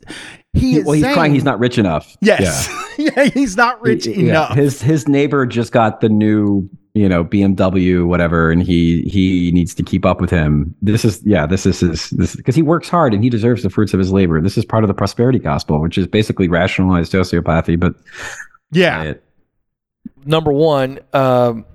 [0.53, 2.17] he is well, he's saying- crying he's not rich enough.
[2.21, 2.69] Yes.
[2.97, 4.15] Yeah, he's not rich Yeah.
[4.31, 4.55] enough.
[4.55, 9.75] His his neighbor just got the new, you know, BMW, whatever, and he he needs
[9.75, 10.73] to keep up with him.
[10.81, 13.69] This is yeah, this is his this because he works hard and he deserves the
[13.71, 14.41] fruits of his labor.
[14.41, 17.95] This is part of the prosperity gospel, which is basically rationalized sociopathy, but
[18.71, 19.03] yeah.
[19.03, 19.25] it,
[20.25, 21.67] number one, um,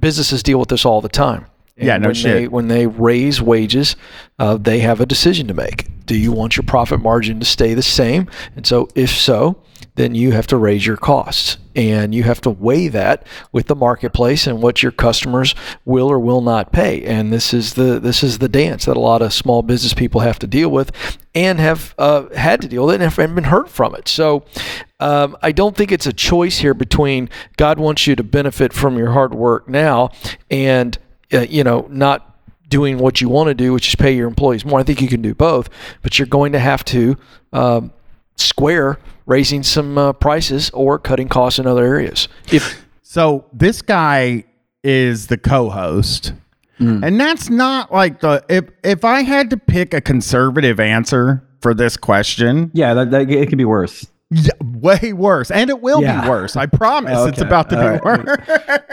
[0.00, 1.46] businesses deal with this all the time.
[1.76, 2.34] And Yeah, no when shit.
[2.34, 3.96] They, when they raise wages,
[4.38, 5.86] uh, they have a decision to make.
[6.06, 8.28] Do you want your profit margin to stay the same?
[8.54, 9.60] And so, if so,
[9.96, 13.74] then you have to raise your costs, and you have to weigh that with the
[13.74, 15.54] marketplace and what your customers
[15.84, 17.02] will or will not pay.
[17.04, 20.20] And this is the this is the dance that a lot of small business people
[20.20, 20.92] have to deal with,
[21.34, 24.08] and have uh, had to deal with it and have been hurt from it.
[24.08, 24.44] So.
[24.98, 28.96] Um, I don't think it's a choice here between God wants you to benefit from
[28.96, 30.10] your hard work now
[30.50, 30.96] and
[31.32, 32.36] uh, you know not
[32.68, 34.80] doing what you want to do, which is pay your employees more.
[34.80, 35.68] I think you can do both,
[36.02, 37.16] but you're going to have to
[37.52, 37.92] um,
[38.36, 42.28] square raising some uh, prices or cutting costs in other areas.
[42.50, 44.44] If So this guy
[44.82, 46.32] is the co-host.
[46.80, 47.06] Mm.
[47.06, 51.72] And that's not like the if if I had to pick a conservative answer for
[51.72, 54.06] this question, yeah, that, that it could be worse.
[54.32, 56.22] Yeah, way worse, and it will Yeah.
[56.22, 56.56] be worse.
[56.56, 57.28] I promise.
[57.28, 58.38] It's about to All be worse.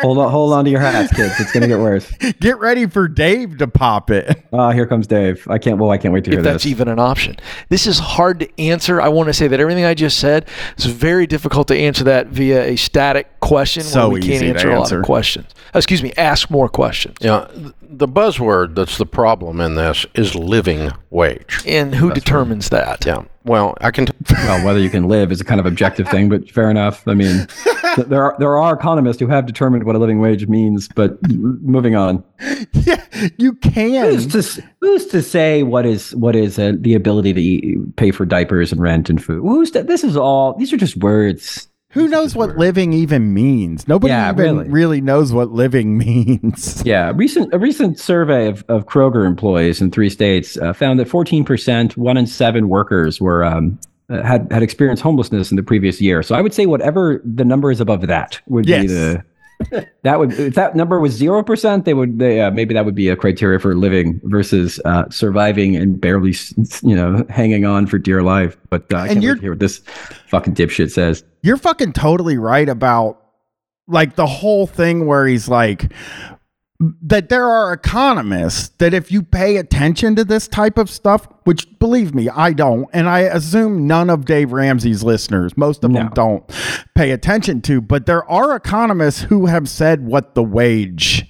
[0.01, 1.33] hold on, hold on to your hats, kids.
[1.39, 2.07] It's gonna get worse.
[2.39, 4.43] Get ready for Dave to pop it.
[4.53, 5.43] Oh, here comes Dave.
[5.49, 5.79] I can't.
[5.79, 6.69] Well, I can't wait to hear if that's this.
[6.71, 7.37] even an option.
[7.69, 9.01] This is hard to answer.
[9.01, 12.27] I want to say that everything I just said is very difficult to answer that
[12.27, 15.47] via a static question So we can't easy to answer a lot of questions.
[15.73, 17.17] Uh, Excuse me, ask more questions.
[17.21, 17.47] Yeah,
[17.81, 21.63] the buzzword that's the problem in this is living wage.
[21.65, 23.03] And who determines that?
[23.05, 23.23] Yeah.
[23.45, 24.05] Well, I can.
[24.05, 27.07] T- well, whether you can live is a kind of objective thing, but fair enough.
[27.07, 27.47] I mean,
[27.95, 30.87] th- there are there are economists who have determined what a living wage means.
[30.87, 32.23] But moving on,
[32.73, 33.03] yeah,
[33.37, 34.05] you can.
[34.05, 38.11] who's to who's to say what is what is uh, the ability to eat, pay
[38.11, 39.41] for diapers and rent and food?
[39.41, 41.67] Who's to, this is all these are just words.
[41.93, 43.87] Who knows what living even means?
[43.87, 44.69] Nobody Yeah, even really.
[44.69, 45.01] really.
[45.01, 46.81] knows what living means.
[46.85, 51.07] Yeah, recent a recent survey of, of Kroger employees in three states uh, found that
[51.07, 53.79] 14 percent, one in seven workers were um,
[54.09, 56.23] uh, had had experienced homelessness in the previous year.
[56.23, 58.81] So I would say whatever the number is above that would Yes.
[58.81, 59.23] be the
[60.03, 62.95] that would if that number was zero percent, they would they uh, maybe that would
[62.95, 66.33] be a criteria for living versus uh, surviving and barely
[66.81, 68.57] you know hanging on for dear life.
[68.69, 69.81] But uh, I can't wait to hear what this
[70.27, 71.23] fucking dipshit says.
[71.41, 73.19] You're fucking totally right about
[73.87, 75.91] like the whole thing where he's like
[77.01, 81.67] that there are economists that if you pay attention to this type of stuff, which
[81.79, 86.09] believe me, I don't, and I assume none of Dave Ramsey's listeners, most of them
[86.09, 86.43] don't
[86.95, 91.27] pay attention to, but there are economists who have said what the wage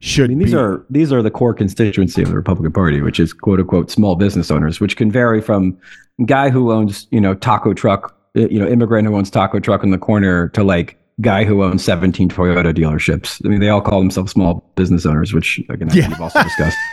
[0.00, 0.56] should I mean, these be.
[0.56, 4.16] are these are the core constituency of the Republican Party, which is quote unquote small
[4.16, 5.78] business owners, which can vary from
[6.24, 9.84] guy who owns you know taco truck, uh, you know immigrant who owns taco truck
[9.84, 13.40] in the corner to like guy who owns 17 Toyota dealerships.
[13.44, 16.08] I mean, they all call themselves small business owners, which again Yeah.
[16.08, 16.76] we've also discussed.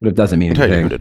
[0.00, 0.98] But it doesn't mean I'll tell you who anything.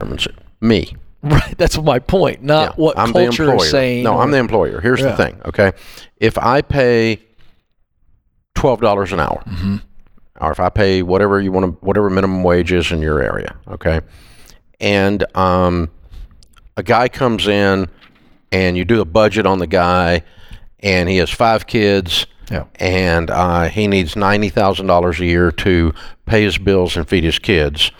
[0.00, 0.34] determines it.
[0.60, 0.94] Me.
[1.22, 1.56] Right.
[1.56, 2.42] That's my point.
[2.42, 4.02] Not Yeah, what I'm culture the is saying.
[4.02, 4.80] No, or- I'm the employer.
[4.80, 5.10] Here's Yeah.
[5.12, 5.40] the thing.
[5.44, 5.70] Okay,
[6.16, 7.20] if I pay
[8.54, 9.76] twelve dollars an hour, Mm-hmm.
[10.40, 13.54] or if I pay whatever you want to, whatever minimum wage is in your area,
[13.68, 14.00] okay,
[14.80, 15.88] and um,
[16.76, 17.88] a guy comes in
[18.50, 20.22] and you do a budget on the guy,
[20.82, 22.26] and he has five kids.
[22.50, 22.64] Yeah.
[22.76, 25.94] And uh, he needs ninety thousand dollars a year to
[26.26, 27.90] pay his bills and feed his kids.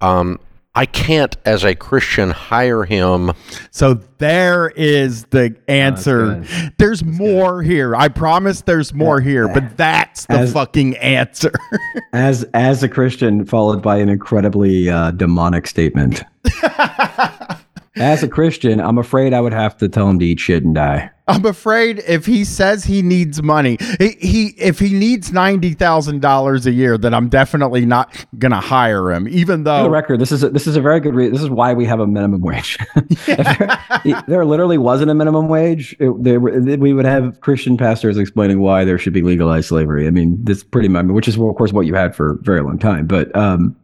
[0.00, 0.38] Um,
[0.74, 3.32] I can't, as a Christian, hire him
[3.72, 6.36] So there is the answer.
[6.36, 6.74] good.
[6.78, 7.96] there's more here.
[7.96, 11.50] I promise there's more here, but that's the As- fucking answer.
[12.12, 16.22] As as a Christian, followed by an incredibly uh, demonic statement.
[18.00, 20.74] as a Christian, I'm afraid I would have to tell him to eat shit and
[20.74, 21.10] die.
[21.28, 26.22] I'm afraid if he says he needs money, he, he if he needs ninety thousand
[26.22, 29.28] dollars a year, then I'm definitely not gonna hire him.
[29.28, 31.14] Even though, For the record, this is a, this is a very good.
[31.14, 31.34] reason.
[31.34, 32.78] this is why we have a minimum wage.
[33.26, 35.94] There, there literally wasn't a minimum wage.
[36.00, 40.06] It, there, we would have Christian pastors explaining why there should be legalized slavery.
[40.06, 42.62] I mean, this pretty much, which is of course what you had for a very
[42.62, 43.06] long time.
[43.06, 43.76] But um,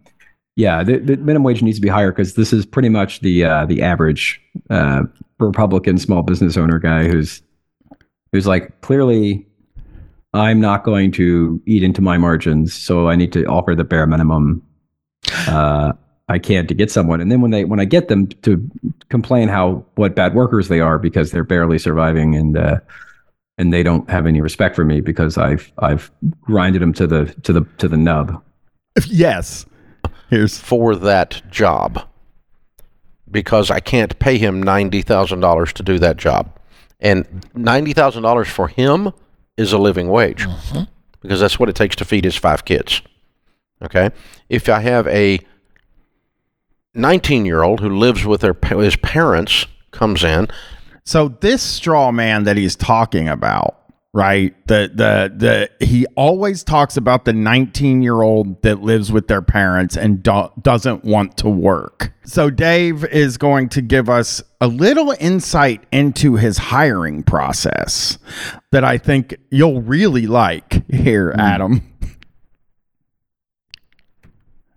[0.57, 3.45] yeah, the, the minimum wage needs to be higher because this is pretty much the
[3.45, 4.41] uh, the average
[4.71, 5.03] uh,
[5.39, 7.43] Republican small business owner guy who's
[8.33, 9.47] who's like clearly.
[10.33, 14.05] I'm not going to eat into my margins, so I need to offer the bare
[14.05, 14.65] minimum
[15.47, 15.93] uh,
[16.29, 17.21] I can to get someone.
[17.21, 18.71] And then when they when I get them to
[19.11, 22.81] complain how what bad workers they are because they're barely surviving and uh,
[23.59, 27.27] and they don't have any respect for me because I've I've grinded them to the
[27.43, 28.43] to the to the nub.
[29.07, 29.67] yes,
[30.35, 32.09] here's for that job
[33.31, 36.59] because I can't pay him $90,000 to do that job.
[36.99, 39.13] And $90,000 for him
[39.57, 40.83] is a living wage mm-hmm.
[41.21, 43.01] because that's what it takes to feed his five kids.
[43.81, 44.11] Okay?
[44.49, 45.39] If I have a
[46.95, 50.49] 19 year old who lives with their, his parents comes in,
[51.05, 53.84] So this straw man that he's talking about,
[54.15, 54.55] right?
[54.69, 60.23] The the the he always talks about the 19-year-old that lives with their parents and
[60.23, 62.13] do- doesn't want to work.
[62.25, 68.17] So Dave is going to give us a little insight into his hiring process
[68.71, 71.83] that I think you'll really like here, Adam.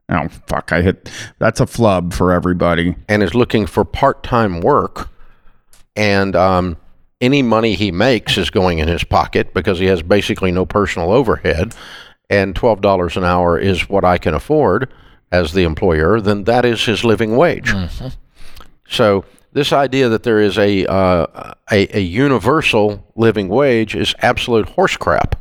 [0.09, 2.95] Oh fuck, I hit that's a flub for everybody.
[3.07, 5.09] and is looking for part-time work
[5.95, 6.77] and um,
[7.19, 11.11] any money he makes is going in his pocket because he has basically no personal
[11.11, 11.73] overhead
[12.29, 14.91] and $12 an hour is what i can afford
[15.31, 17.71] as the employer then that is his living wage.
[18.87, 24.69] So this idea that there is a, uh, a, a universal living wage is absolute
[24.69, 25.35] horse crap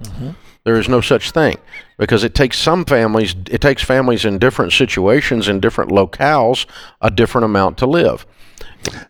[0.65, 1.57] there is no such thing
[1.97, 6.67] because it takes some families, it takes families in different situations, in different locales,
[7.01, 8.27] a different amount to live.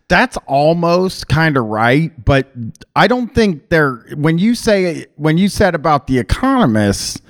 [0.07, 2.51] That's almost kind of right, but
[2.95, 7.21] I don't think they're when you say when you said about the economists,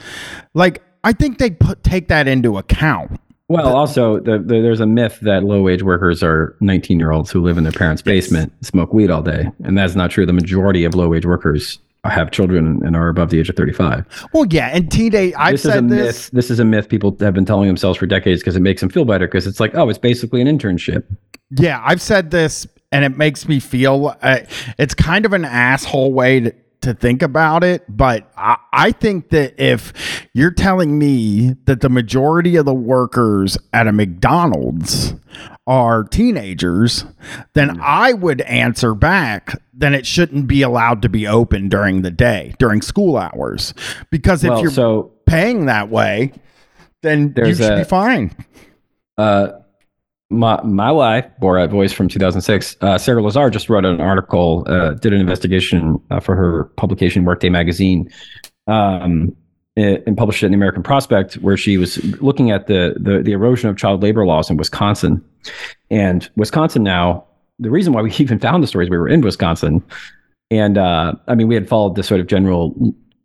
[0.54, 3.20] like I think they put take that into account.
[3.50, 7.32] Well, also the, the, there's a myth that low wage workers are 19 year olds
[7.32, 10.26] who live in their parents' basement, smoke weed all day, and that's not true.
[10.26, 11.80] The majority of low wage workers
[12.10, 14.06] have children and are above the age of 35.
[14.34, 15.34] Well, yeah, and teenage.
[15.38, 16.06] I've this is a said myth.
[16.06, 16.30] this.
[16.30, 18.90] This is a myth people have been telling themselves for decades because it makes them
[18.90, 21.04] feel better because it's like, oh, it's basically an internship.
[21.52, 24.16] Yeah, I've said this, and it makes me feel.
[24.22, 24.40] Uh,
[24.78, 29.30] it's kind of an asshole way to, to think about it, but I, I think
[29.30, 35.14] that if you're telling me that the majority of the workers at a McDonald's
[35.66, 37.06] are teenagers,
[37.54, 39.60] then I would answer back.
[39.74, 43.74] Then it shouldn't be allowed to be open during the day, during school hours,
[44.10, 46.32] because if well, you're so paying that way,
[47.02, 48.36] then you should a- be fine.
[49.18, 49.50] uh,
[50.30, 54.92] my my wife, Borat voice from 2006, uh, Sarah Lazare just wrote an article, uh,
[54.92, 58.10] did an investigation uh, for her publication Workday magazine,
[58.68, 59.36] um,
[59.78, 63.32] and published it in the American Prospect, where she was looking at the, the the
[63.32, 65.24] erosion of child labor laws in Wisconsin,
[65.90, 67.24] and Wisconsin now.
[67.60, 69.82] The reason why we even found the stories we were in Wisconsin,
[70.52, 72.76] and uh, I mean we had followed the sort of general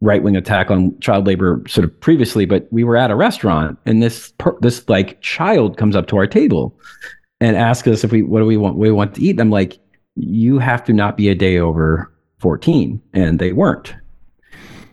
[0.03, 3.79] right wing attack on child labor sort of previously, but we were at a restaurant
[3.87, 6.79] and this per, this like child comes up to our table
[7.41, 9.31] and asks us if we what do we want we want to eat.
[9.31, 9.79] And I'm like,
[10.17, 13.95] you have to not be a day over 14, and they weren't.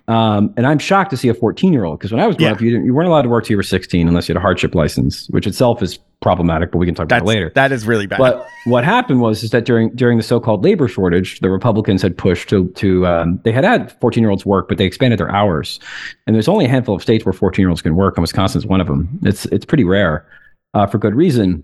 [0.08, 2.50] Um, and I'm shocked to see a 14 year old because when I was growing
[2.50, 2.56] Yeah.
[2.56, 4.38] up, you, didn't, you weren't allowed to work till you were 16 unless you had
[4.38, 7.52] a hardship license, which itself is problematic, but we can talk about That's it later.
[7.56, 8.18] that is really bad.
[8.18, 12.18] But what happened was is that during during the so-called labor shortage, the Republicans had
[12.18, 15.32] pushed to to um, they had had 14 year olds work, but they expanded their
[15.32, 15.80] hours.
[16.28, 18.66] And there's only a handful of states where 14 year olds can work, and Wisconsin's
[18.66, 19.08] one of them.
[19.24, 20.26] It's it's pretty rare,
[20.74, 21.64] uh, for good reason.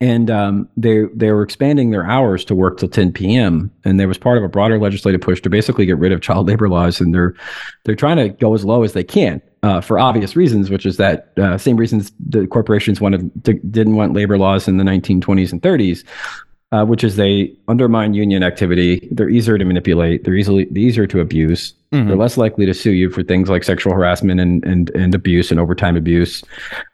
[0.00, 3.70] And um, they they were expanding their hours to work till 10 p.m.
[3.84, 6.46] And there was part of a broader legislative push to basically get rid of child
[6.46, 7.34] labor laws, and they're
[7.84, 10.96] they're trying to go as low as they can uh, for obvious reasons, which is
[10.98, 15.52] that uh, same reasons the corporations wanted to, didn't want labor laws in the 1920s
[15.52, 16.04] and 30s,
[16.72, 19.08] uh, which is they undermine union activity.
[19.10, 20.24] They're easier to manipulate.
[20.24, 21.72] They're easily they're easier to abuse.
[21.92, 22.08] Mhm.
[22.08, 25.50] They're less likely to sue you for things like sexual harassment and and, and abuse
[25.50, 26.44] and overtime abuse.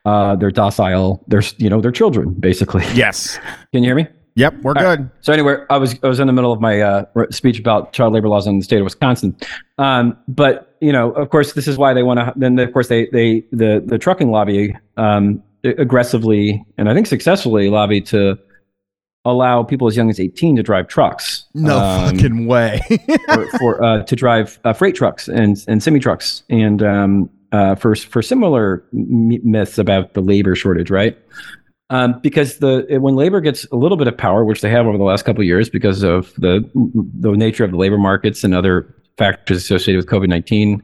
[0.04, 1.24] Uh, they're docile.
[1.28, 2.84] They're you know they're children basically.
[2.94, 3.38] yes.
[3.72, 4.06] Can you hear me?
[4.36, 4.96] Yep, we're All right.
[4.96, 5.10] good.
[5.20, 8.12] So anyway, I was I was in the middle of my uh, speech about child
[8.14, 9.36] labor laws in the state of Wisconsin,
[9.78, 12.32] um, but you know, of course, this is why they want to.
[12.34, 17.70] Then, of course, they they the the trucking lobby um, aggressively and I think successfully
[17.70, 18.36] lobbied to
[19.24, 21.44] allow people as young as eighteen to drive trucks.
[21.54, 22.80] No um, fucking way.
[23.26, 27.74] for, for uh, to drive uh, freight trucks and and semi trucks and um, uh,
[27.74, 31.16] for for similar m- myths about the labor shortage, right?
[31.90, 34.98] Um, because the when labor gets a little bit of power, which they have over
[34.98, 38.54] the last couple of years, because of the the nature of the labor markets and
[38.54, 40.82] other factors associated with COVID nineteen,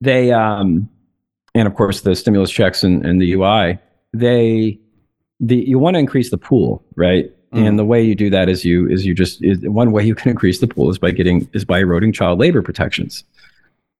[0.00, 0.88] they um,
[1.54, 3.78] and of course the stimulus checks and, and the UI,
[4.12, 4.78] they
[5.40, 7.32] the you want to increase the pool, right?
[7.52, 10.14] And the way you do that is you is you just is one way you
[10.14, 13.24] can increase the pool is by getting is by eroding child labor protections.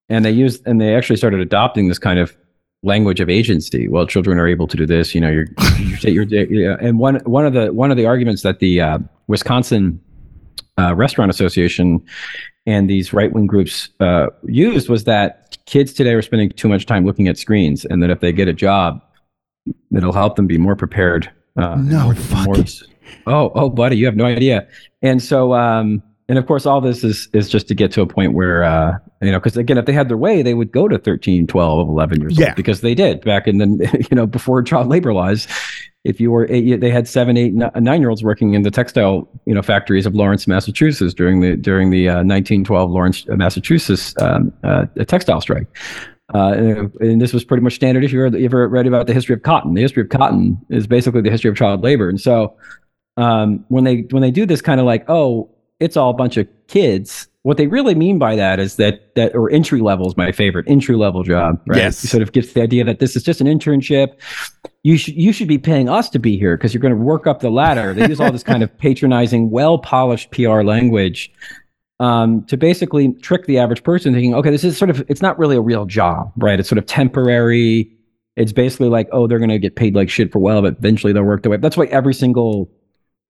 [0.08, 2.36] And they use and they actually started adopting this kind of
[2.82, 3.88] language of agency.
[3.88, 5.14] Well, children are able to do this.
[5.14, 5.46] You know, you're
[6.02, 6.76] you're, you're yeah.
[6.80, 10.00] and one one of the one of the arguments that the uh, Wisconsin
[10.78, 12.02] uh, Restaurant Association
[12.66, 16.86] and these right wing groups uh, used was that kids today are spending too much
[16.86, 19.02] time looking at screens, and that if they get a job,
[19.94, 21.30] it'll help them be more prepared.
[21.56, 22.64] Uh, No more- fucking- more-
[23.26, 24.66] oh, oh, buddy, you have no idea.
[25.02, 28.06] And so, um, and of course, all this is is just to get to a
[28.06, 30.86] point where, uh, you know, because again, if they had their way, they would go
[30.86, 32.46] to 13, 12, 11 years Yeah.
[32.48, 35.48] old because they did back in the, you know, before child labor laws.
[36.04, 39.28] If you were eight, they had seven, eight, nine year olds working in the textile,
[39.44, 44.14] you know, factories of Lawrence, Massachusetts during the during the uh, 1912 Lawrence, uh, Massachusetts
[44.22, 45.66] um, uh, textile strike.
[46.32, 48.04] Uh, and, and this was pretty much standard.
[48.04, 51.22] If you ever read about the history of cotton, the history of cotton is basically
[51.22, 52.08] the history of child labor.
[52.08, 52.56] And so,
[53.20, 56.36] um, when they when they do this kind of like, oh, it's all a bunch
[56.36, 57.28] of kids.
[57.42, 60.66] What they really mean by that is that that or entry level is my favorite
[60.68, 61.60] entry level job.
[61.66, 61.78] Right?
[61.78, 62.04] Yes.
[62.04, 64.14] It sort of gets the idea that this is just an internship.
[64.82, 67.26] You should you should be paying us to be here because you're going to work
[67.26, 67.94] up the ladder.
[67.94, 71.32] They use all this kind of patronizing, well polished PR language
[71.98, 75.38] um, to basically trick the average person, thinking, okay, this is sort of it's not
[75.38, 76.58] really a real job, right?
[76.60, 77.90] It's sort of temporary.
[78.36, 80.78] It's basically like, oh, they're going to get paid like shit for a while, but
[80.78, 81.58] eventually they'll work their way.
[81.58, 82.70] That's why every single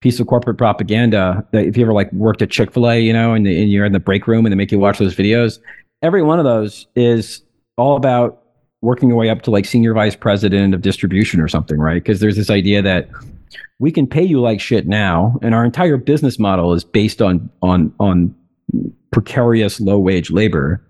[0.01, 3.47] piece of corporate propaganda that if you ever like worked at Chick-fil-A, you know, and,
[3.47, 5.59] and you're in the break room and they make you watch those videos,
[6.03, 7.43] every one of those is
[7.77, 8.43] all about
[8.83, 12.03] working your way up to like senior vice president of distribution or something, right?
[12.03, 13.11] Because there's this idea that
[13.79, 17.51] we can pay you like shit now, and our entire business model is based on
[17.63, 18.35] on on
[19.11, 20.87] precarious low wage labor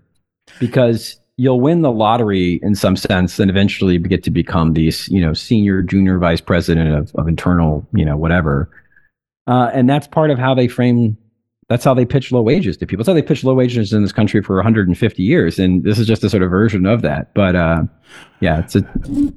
[0.59, 5.21] because you'll win the lottery in some sense and eventually get to become these you
[5.21, 8.69] know senior junior vice president of, of internal you know whatever
[9.47, 11.17] uh, and that's part of how they frame
[11.71, 13.01] that's how they pitch low wages to people.
[13.01, 16.05] That's how they pitch low wages in this country for 150 years, and this is
[16.05, 17.33] just a sort of version of that.
[17.33, 17.83] But uh,
[18.41, 18.83] yeah, it's a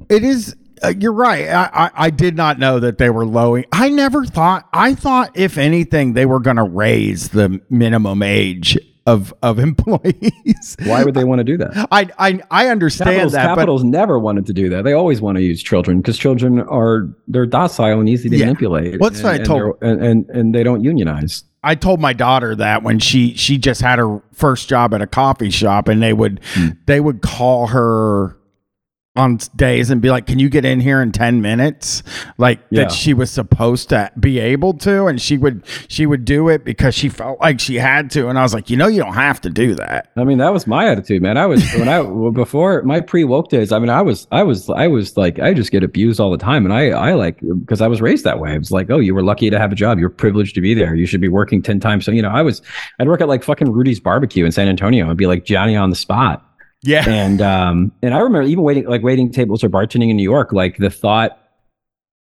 [0.09, 0.57] It is.
[0.83, 1.49] Uh, you're right.
[1.49, 3.67] I, I I did not know that they were lowering.
[3.71, 4.69] I never thought.
[4.73, 8.77] I thought if anything, they were going to raise the minimum age
[9.07, 9.59] of of
[10.09, 10.77] employees.
[10.85, 11.89] why would they want to do that?
[11.91, 14.85] I I I understand Capitals, that, capitals never wanted to do that.
[14.85, 18.47] They always want to use children because children are they're docile and easy to Yeah.
[18.47, 19.01] manipulate.
[19.01, 21.45] Well, that's and, what I and told- and, and and they don't unionize.
[21.63, 25.07] I told my daughter that when she she just had her first job at a
[25.07, 26.69] coffee shop, and they would Hmm.
[26.87, 28.37] they would call her
[29.17, 32.03] on days and be like, "Can you get in here in ten minutes?"
[32.37, 32.83] Like Yeah.
[32.83, 36.65] that she was supposed to be able to, and she would she would do it
[36.65, 38.29] because she felt like she had to.
[38.29, 40.11] And I was like, you know, you don't have to do that.
[40.17, 41.37] I mean, that was my attitude, man.
[41.37, 42.03] I was when I
[42.33, 43.71] before my pre woke days.
[43.71, 46.39] I mean, I was, I was, I was like, I just get abused all the
[46.39, 48.51] time, and I, I like because I was raised that way.
[48.51, 49.99] I was like, oh, you were lucky to have a job.
[50.01, 50.95] You're privileged to be there.
[50.97, 52.05] You should be working ten times.
[52.05, 52.63] So you know, I was,
[52.99, 55.09] I'd work at like fucking Rudy's Barbecue in San Antonio.
[55.09, 56.45] I'd be like Johnny on the spot,
[56.85, 60.23] Yeah, and um, and I remember even waiting like waiting tables or bartending in New
[60.23, 60.53] York.
[60.53, 61.39] Like the thought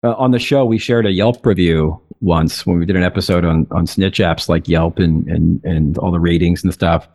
[0.03, 3.43] uh, on the show, we shared a Yelp review once when we did an episode
[3.43, 7.07] on on snitch apps like Yelp and and and all the ratings and stuff.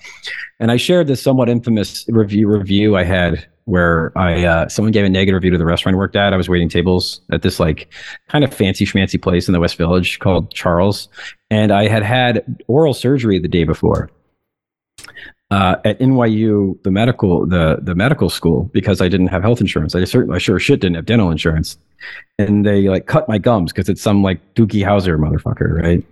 [0.58, 5.04] And I shared this somewhat infamous review review I had where I uh, someone gave
[5.04, 6.32] a negative review to the restaurant I worked at.
[6.32, 7.92] I was waiting tables at this like
[8.28, 11.08] kind of fancy schmancy place in the West Village called Charles,
[11.48, 14.10] and I had had oral surgery the day before
[15.50, 19.94] uh, at NYU, the medical the the medical school, because I didn't have health insurance.
[19.94, 21.78] I certainly I sure shit didn't have dental insurance,
[22.38, 26.04] and they like cut my gums because it's some like Doogie Howser motherfucker, right?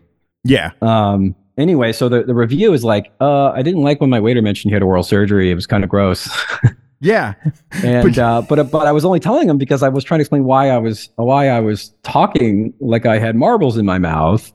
[0.44, 1.34] yeah, Um.
[1.56, 4.70] Anyway, so the, the review is like, uh, I didn't like when my waiter mentioned
[4.70, 5.52] he had oral surgery.
[5.52, 6.28] It was kind of gross.
[7.00, 7.34] yeah.
[7.84, 10.44] and uh, but but I was only telling him because I was trying to explain
[10.44, 14.52] why I was why I was talking like I had marbles in my mouth.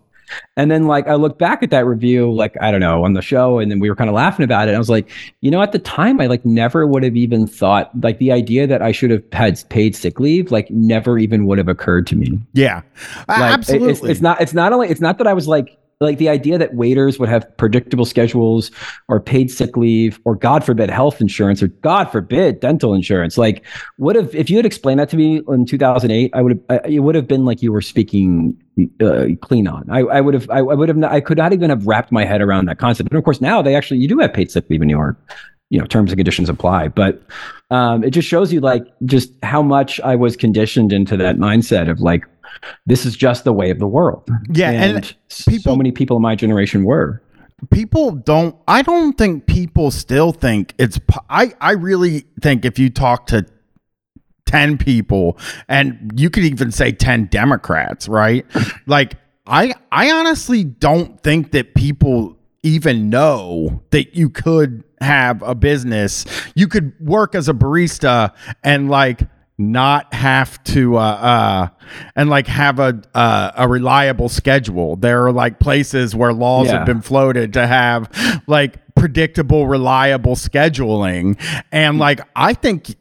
[0.57, 3.21] And then like I looked back at that review, like I don't know, on the
[3.21, 4.71] show, and then we were kind of laughing about it.
[4.71, 5.09] And I was like,
[5.41, 8.67] you know, at the time, I like never would have even thought like the idea
[8.67, 12.15] that I should have had paid sick leave, like never even would have occurred to
[12.15, 12.39] me.
[12.53, 12.81] Yeah,
[13.27, 13.89] Like, it- absolutely.
[13.91, 14.39] It's, it's not.
[14.41, 14.89] It's not only.
[14.89, 18.71] It's not that I was like like the idea that waiters would have predictable schedules
[19.09, 23.37] or paid sick leave or God forbid health insurance or God forbid dental insurance.
[23.37, 23.65] Like,
[23.97, 26.85] would have if you had explained that to me in 2008, I would have.
[26.85, 28.57] It would have been like you were speaking
[29.01, 29.89] uh, Klingon.
[29.89, 30.49] I, I would have.
[30.49, 30.97] I, I would have.
[30.97, 33.09] Not, I could not even have wrapped my head around that concept.
[33.09, 35.17] and of course, now they actually you do have paid sick leave in New York.
[35.71, 37.21] You know, terms and conditions apply, but
[37.69, 41.91] um, it just shows you like just how much I was conditioned into that mindset
[41.91, 42.25] of like
[42.85, 44.27] this is just the way of the world.
[44.51, 45.15] yeah, and, and,
[45.47, 47.21] people- so many people in my generation were.
[47.71, 50.97] people don't i don't think people still think it's
[51.29, 53.45] i i really think if you talk to
[54.45, 55.37] 10 people
[55.67, 58.45] and you could even say 10 democrats right
[58.87, 65.53] like i i honestly don't think that people even know that you could have a
[65.53, 66.25] business
[66.55, 68.33] you could work as a barista
[68.63, 69.21] and like
[69.59, 71.67] not have to uh uh
[72.15, 76.77] and like have a uh, a reliable schedule there are like places where laws Yeah.
[76.77, 78.09] have been floated to have
[78.47, 81.39] like predictable reliable scheduling
[81.71, 82.95] and like i think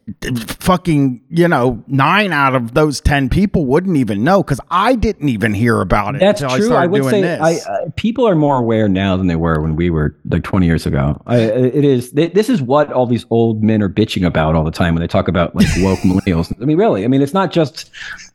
[0.59, 5.29] fucking you know 9 out of those 10 people wouldn't even know cuz i didn't
[5.29, 6.65] even hear about it That's until true.
[6.65, 9.27] i started I would doing say this I, uh, people are more aware now than
[9.27, 11.21] they were when we were like 20 years ago.
[11.27, 12.11] I, it is.
[12.11, 15.01] th- This is what all these old men are bitching about all the time when
[15.01, 16.53] they talk about like woke millennials.
[16.61, 17.03] I mean, really.
[17.03, 17.89] I mean, it's not just.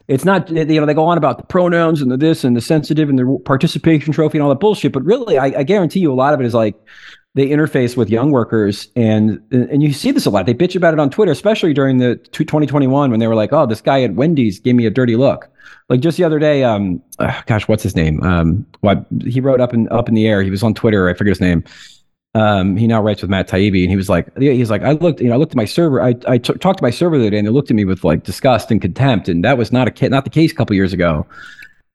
[0.09, 2.61] It's not you know they go on about the pronouns and the this and the
[2.61, 4.93] sensitive and the participation trophy and all that bullshit.
[4.93, 6.75] But really, I, I guarantee you, a lot of it is like
[7.35, 10.47] they interface with young workers and and you see this a lot.
[10.47, 13.53] They bitch about it on Twitter, especially during the two- 2021 when they were like,
[13.53, 15.49] "Oh, this guy at Wendy's gave me a dirty look."
[15.89, 18.23] Like just the other day, um, uh, gosh, what's his name?
[18.23, 20.43] Um, what he wrote up in up in the air.
[20.43, 21.09] He was on Twitter.
[21.09, 21.65] I forget his name.
[22.37, 25.21] Um, he now writes with Matt Taibbi, and he was like, he's like, I looked,
[25.21, 26.03] you know, I looked at my server.
[26.03, 27.85] I I t- talked to my server the other day, and they looked at me
[27.85, 30.55] with like disgust and contempt, and that was not a ca- not the case a
[30.55, 31.27] couple years ago.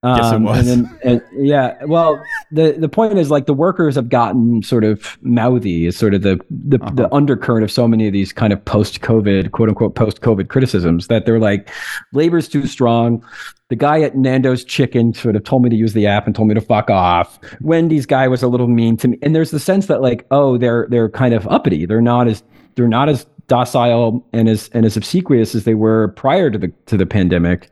[0.02, 0.66] Yes, it Um, was.
[0.68, 2.22] And then, and, yeah, well,
[2.54, 6.22] the the point is like the workers have gotten sort of mouthy is sort of
[6.22, 6.91] the the, Uh-huh.
[6.95, 10.47] the undercurrent of so many of these kind of post COVID quote unquote post COVID
[10.47, 11.70] criticisms that they're like
[12.14, 13.22] labor's too strong.
[13.68, 16.47] The guy at Nando's Chicken sort of told me to use the app and told
[16.47, 17.38] me to fuck off.
[17.60, 20.58] Wendy's guy was a little mean to me, and there's the sense that like oh
[20.58, 21.86] they're they're kind of uppity.
[21.86, 22.41] They're not as
[22.76, 26.72] they're not as docile and as and as obsequious as they were prior to the
[26.86, 27.70] to the pandemic.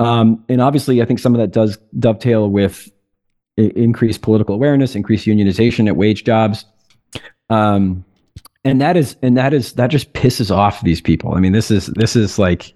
[0.00, 2.90] Um, and obviously, I think some of that does dovetail with
[3.56, 6.64] increased political awareness, increased unionization at wage jobs.
[7.50, 8.04] Um,
[8.64, 11.34] and that is and that is that just pisses off these people.
[11.34, 12.72] I mean, this is this is like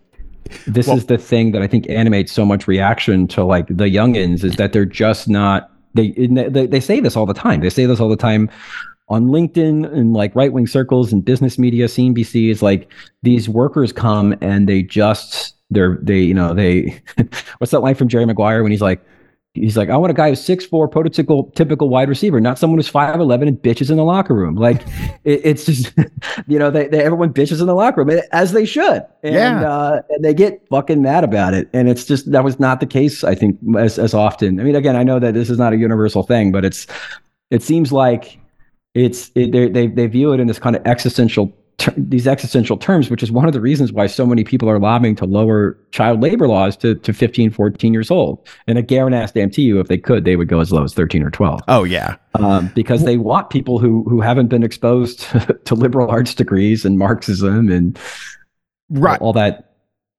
[0.66, 3.85] this Well- is the thing that I think animates so much reaction to like the
[3.85, 7.61] youngins is that they're just not they they, they say this all the time.
[7.61, 8.51] They say this all the time
[9.09, 11.87] on LinkedIn and like right wing circles and business media.
[11.87, 12.91] CNBC is like
[13.22, 17.01] these workers come and they just they're they you know they
[17.59, 19.01] what's that line from Jerry Maguire when he's like
[19.55, 22.79] he's like I want a guy who's six four prototypical typical wide receiver, not someone
[22.79, 24.55] who's five eleven and bitches in the locker room.
[24.57, 24.83] Like
[25.25, 25.93] it, it's just
[26.49, 29.70] you know they, they everyone bitches in the locker room as they should, and Yeah.
[29.70, 31.68] uh, and they get fucking mad about it.
[31.72, 34.59] And it's just that was not the case I think as as often.
[34.59, 36.87] I mean, again, I know that this is not a universal thing, but it's
[37.51, 38.39] it seems like
[38.95, 42.77] it's it, they they they view it in this kind of existential ter- these existential
[42.77, 45.77] terms which is one of the reasons why so many people are lobbying to lower
[45.91, 49.81] child labor laws to, to 15 14 years old and a guarantee damn to you
[49.81, 52.16] if they could they would go as low as 13 or 12 Oh yeah.
[52.35, 55.20] um, because they want people who who haven't been exposed
[55.64, 57.99] to liberal arts degrees and marxism and
[58.91, 59.20] Right.
[59.20, 59.70] all that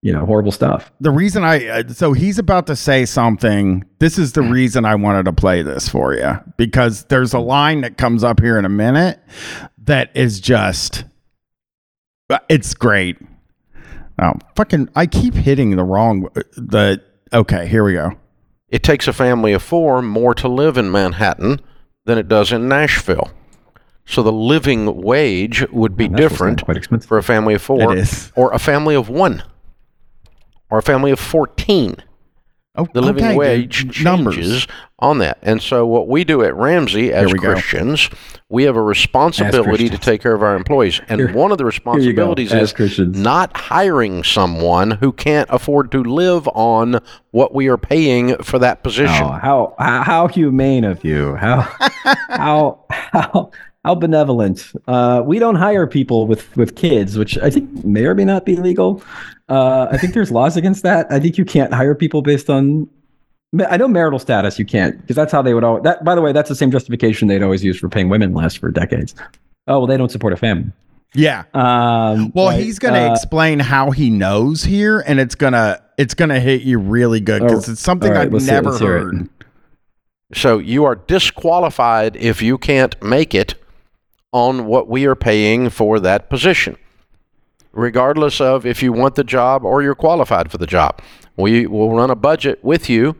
[0.01, 3.83] you know horrible stuff the reason I uh, so he's about to say something.
[3.99, 7.81] This is the reason I wanted to play this for you because there's a line
[7.81, 9.19] that comes up here in a minute
[9.85, 11.05] that is just
[12.49, 13.17] it's great.
[14.21, 17.01] Oh, fucking I keep hitting the wrong uh, the
[17.33, 18.13] okay, here we go.
[18.69, 21.59] It takes a family of four more to live in Manhattan
[22.05, 23.31] than it does in Nashville.
[24.05, 27.95] So the living wage would be Nashville's different for a family of four
[28.35, 29.43] or a family of one
[30.69, 31.95] or a family of 14.
[32.77, 34.35] Oh, The living okay, wage numbers.
[34.35, 34.67] changes
[34.99, 35.37] on that.
[35.41, 37.53] And so what we do at Ramsey as we go.
[37.53, 38.09] Christians,
[38.49, 40.99] we have a responsibility to take care of our employees.
[41.07, 43.17] And Here- one of the responsibilities is Christians.
[43.17, 46.99] not hiring someone who can't afford to live on
[47.31, 49.23] what we are paying for that position.
[49.23, 51.35] Oh, how how how humane of you!
[51.35, 51.61] How
[52.29, 53.51] how how
[53.83, 54.71] how benevolent.
[54.87, 58.45] Uh, we don't hire people with with kids, which I think may or may not
[58.45, 59.01] be legal.
[59.47, 61.05] Uh, I think there's laws against that.
[61.11, 62.89] I think you can't hire people based on.
[63.69, 65.83] I know marital status you can't because that's how they would always.
[65.83, 68.55] That by the way, that's the same justification they'd always use for paying women less
[68.55, 69.15] for decades.
[69.67, 70.71] Oh well, they don't support a family.
[71.13, 71.43] Yeah.
[71.53, 76.13] Um, Well, right, he's gonna uh, explain how he knows here, and it's gonna it's
[76.13, 78.57] gonna hit you really good because Oh, it's something all right, I've let's hear it,
[78.57, 79.01] never let's hear it.
[79.03, 79.29] heard.
[80.33, 83.55] So you are disqualified if you can't make it
[84.33, 86.75] on what we are paying for that position,
[87.75, 91.01] regardless of if you want the job or you're qualified for the job.
[91.37, 93.15] We will run a budget with you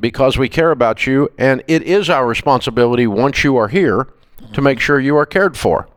[0.00, 4.06] because we care about you, and it is our responsibility once you are here
[4.52, 5.88] to make sure you are cared for.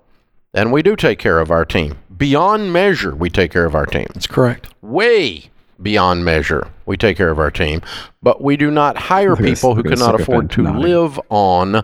[0.53, 1.97] And we do take care of our team.
[2.17, 4.69] Beyond measure, we take care of our team That's correct.
[4.81, 5.45] way
[5.81, 6.67] beyond measure.
[6.85, 7.81] We take care of our team,
[8.21, 10.81] but we do not hire Look at people who look at cannot afford to nodding.
[10.81, 11.83] live on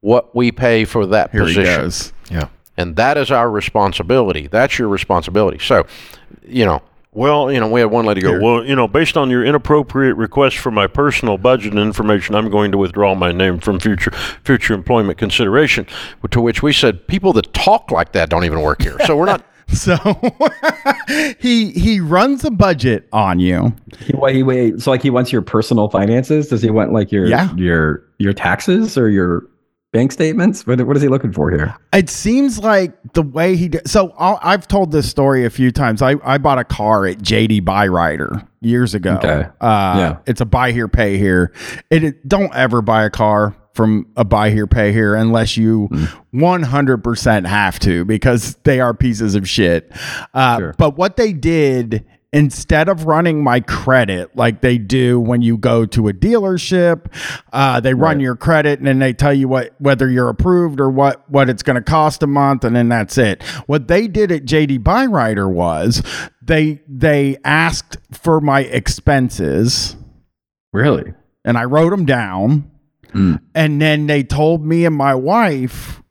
[0.00, 1.82] what we pay for that Here he position.
[1.82, 2.12] goes.
[2.30, 2.48] Yeah.
[2.76, 4.46] And that is our responsibility.
[4.48, 5.58] That's your responsibility.
[5.60, 5.86] So,
[6.46, 8.88] you know, well, you know, we had one lady go, Go, well, well, you know,
[8.88, 13.30] based on your inappropriate request for my personal budget information, I'm going to withdraw my
[13.30, 14.10] name from future
[14.42, 15.86] future employment consideration.
[16.30, 18.96] to which we said, people that talk like that don't even work here.
[19.06, 19.44] So we're not.
[19.68, 19.96] So
[21.38, 23.74] he he runs a budget on you.
[23.98, 24.80] He, wait, he wait.
[24.82, 26.48] So like he wants your personal finances?
[26.48, 27.52] Does he want like your Yeah.
[27.56, 29.46] your your taxes or your
[29.94, 30.66] bank statements?
[30.66, 31.74] What, what is he looking for here?
[31.94, 33.88] It seems like the way he did.
[33.88, 36.02] So I'll, I've told this story a few times.
[36.02, 39.14] I, I bought a car at JD Byrider years ago.
[39.14, 39.48] Okay.
[39.60, 40.16] Uh, Yeah.
[40.26, 41.52] It's a buy here, pay here.
[41.90, 45.88] It, it- don't ever buy a car from a buy here, pay here unless you
[46.32, 49.90] 100% have to because they are pieces of shit.
[50.32, 50.74] Uh, Sure.
[50.78, 52.04] But what they did
[52.34, 57.06] instead of running my credit like they do when you go to a dealership
[57.52, 58.22] uh, they run Right.
[58.24, 61.62] your credit and then they tell you what whether you're approved or what what it's
[61.62, 65.48] going to cost a month and then that's it what they did at jd byrider
[65.50, 66.02] was
[66.42, 69.96] they they asked for my expenses
[70.72, 71.14] Really?
[71.44, 72.70] and i wrote them down
[73.14, 73.40] Mm.
[73.54, 76.02] and then they told me and my wife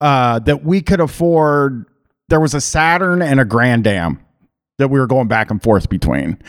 [0.00, 1.86] uh, that we could afford
[2.28, 4.18] there was a saturn and a Grand Am
[4.78, 6.40] that we were going back and forth between.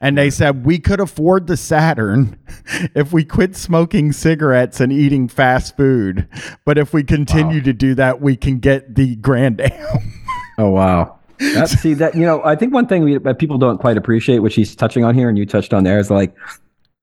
[0.00, 2.38] And they said we could afford the saturn
[2.94, 6.26] if we quit smoking cigarettes and eating fast food.
[6.64, 10.12] But if we continue to do that we can get the Grand Am
[10.58, 11.18] Oh wow.
[11.38, 14.38] That, see that you know I think one thing we, that people don't quite appreciate,
[14.38, 16.34] which he's touching on here, and you touched on there, is like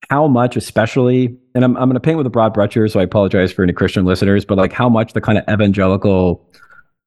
[0.09, 3.01] how much, especially, and I'm I'm going to paint with a broad brush here, so
[3.01, 6.47] I apologize for any Christian listeners, but like how much the kind of evangelical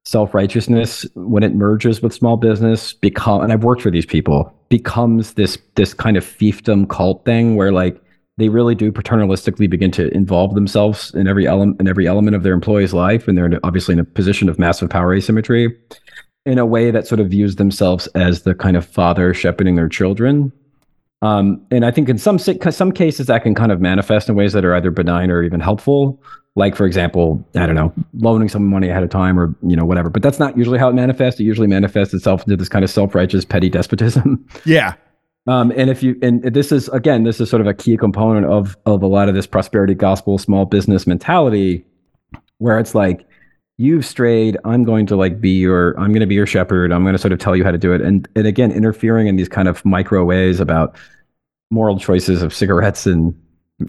[0.04, 4.52] self righteousness when it merges with small business become and I've worked for these people
[4.68, 8.00] becomes this this kind of fiefdom cult thing where like
[8.36, 12.42] they really do paternalistically begin to involve themselves in every element in every element of
[12.42, 15.74] their employee's life and they're obviously in a position of massive power asymmetry
[16.46, 19.88] in a way that sort of views themselves as the kind of father shepherding their
[19.88, 20.52] children.
[21.22, 24.52] Um, and I think in some some cases that can kind of manifest in ways
[24.52, 26.22] that are either benign or even helpful
[26.56, 29.84] like for example i don't know loaning someone money ahead of time or you know
[29.84, 30.08] whatever.
[30.08, 31.40] But that's not usually how it manifests.
[31.40, 34.46] It usually manifests itself into this kind of self-righteous petty despotism.
[34.64, 34.94] Yeah.
[35.46, 38.46] um, and if you and this is again this is sort of a key component
[38.46, 41.84] of of a lot of this prosperity gospel small business mentality
[42.58, 43.26] where it's like
[43.76, 44.56] you've strayed.
[44.64, 46.92] I'm going to like be your i'm going to be your shepherd.
[46.92, 48.00] I'm going to sort of tell you how to do it.
[48.00, 50.96] And and again interfering in these kind of micro ways about
[51.70, 53.34] moral choices of cigarettes and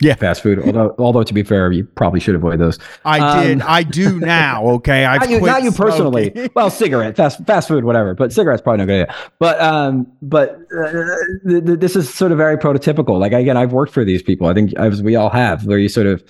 [0.02, 0.16] Yeah.
[0.16, 3.62] fast food although although to be fair you probably should avoid those I Um, did.
[3.62, 4.66] I do now.
[4.78, 5.06] Okay.
[5.06, 6.50] I've not you, quit not you personally.
[6.56, 8.16] well, cigarette, fast fast food, whatever.
[8.16, 9.16] But cigarettes probably not good idea.
[9.40, 10.92] But um, but uh,
[11.48, 13.20] th- th- this is sort of very prototypical.
[13.20, 14.48] Like again, I've worked for these people.
[14.48, 16.24] I think as we all have, where you sort of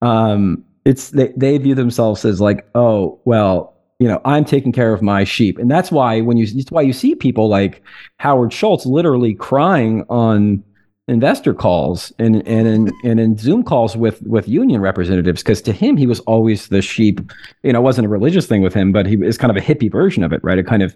[0.00, 4.92] um, it's they they view themselves as like, oh well, you know, I'm taking care
[4.94, 7.82] of my sheep, and that's why when you that's why you see people like
[8.18, 10.62] Howard Schultz literally crying on
[11.08, 15.72] investor calls and and in and in Zoom calls with with union representatives because to
[15.72, 17.20] him he was always the sheep.
[17.62, 19.64] You know, it wasn't a religious thing with him, but he was kind of a
[19.64, 20.58] hippie version of it, right?
[20.58, 20.94] A kind of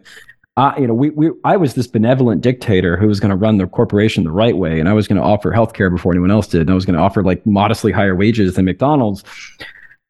[0.59, 3.57] uh, you know, we, we I was this benevolent dictator who was going to run
[3.57, 6.47] the corporation the right way, and I was going to offer healthcare before anyone else
[6.47, 9.25] did, and I was going to offer like modestly higher wages than McDonald's.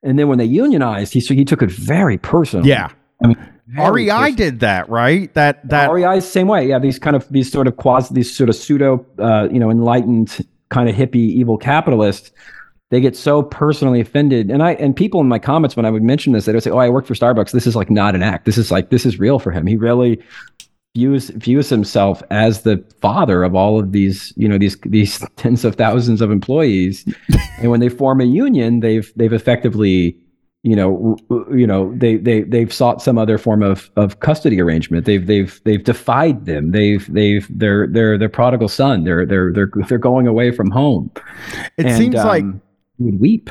[0.02, 2.66] And then when they unionized, he so he took it very personal.
[2.66, 2.88] Yeah.
[3.22, 4.34] I mean, REI personal.
[4.34, 5.32] did that, right?
[5.34, 6.68] That that REI is the same way.
[6.68, 9.70] Yeah, these kind of these sort of quasi these sort of pseudo uh, you know
[9.70, 12.30] enlightened kind of hippie evil capitalists.
[12.90, 16.02] They get so personally offended, and I and people in my comments when I would
[16.02, 17.52] mention this, they would say, "Oh, I work for Starbucks.
[17.52, 18.44] This is like not an act.
[18.44, 19.66] This is like this is real for him.
[19.66, 20.22] He really
[20.94, 25.64] views views himself as the father of all of these you know these these tens
[25.64, 27.04] of thousands of employees,
[27.58, 30.16] and when they form a union, they've they've effectively
[30.64, 31.16] you know,
[31.52, 35.06] you know, they they they've sought some other form of of custody arrangement.
[35.06, 36.70] They've they've they've defied them.
[36.70, 39.02] They've they've they're they're their prodigal son.
[39.04, 41.10] They're they're they're they're going away from home.
[41.78, 42.62] it And, seems like um,
[42.98, 43.50] you would weep.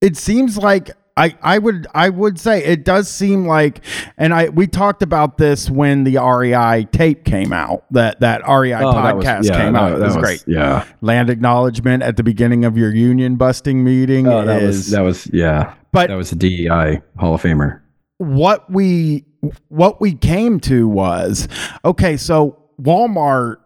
[0.00, 3.80] it seems like I, I would I would say it does seem like
[4.18, 8.74] and I we talked about this when the REI tape came out that that REI
[8.74, 10.84] Oh, that was- podcast yeah, came that- out it that was, great Yeah.
[11.00, 15.00] land acknowledgement at the beginning of your union busting meeting Oh, that is was that
[15.00, 15.72] was yeah.
[15.92, 17.80] But- that was a DEI Hall of Famer.
[18.18, 19.24] what we
[19.68, 21.48] what we came to was
[21.84, 23.56] okay so Walmart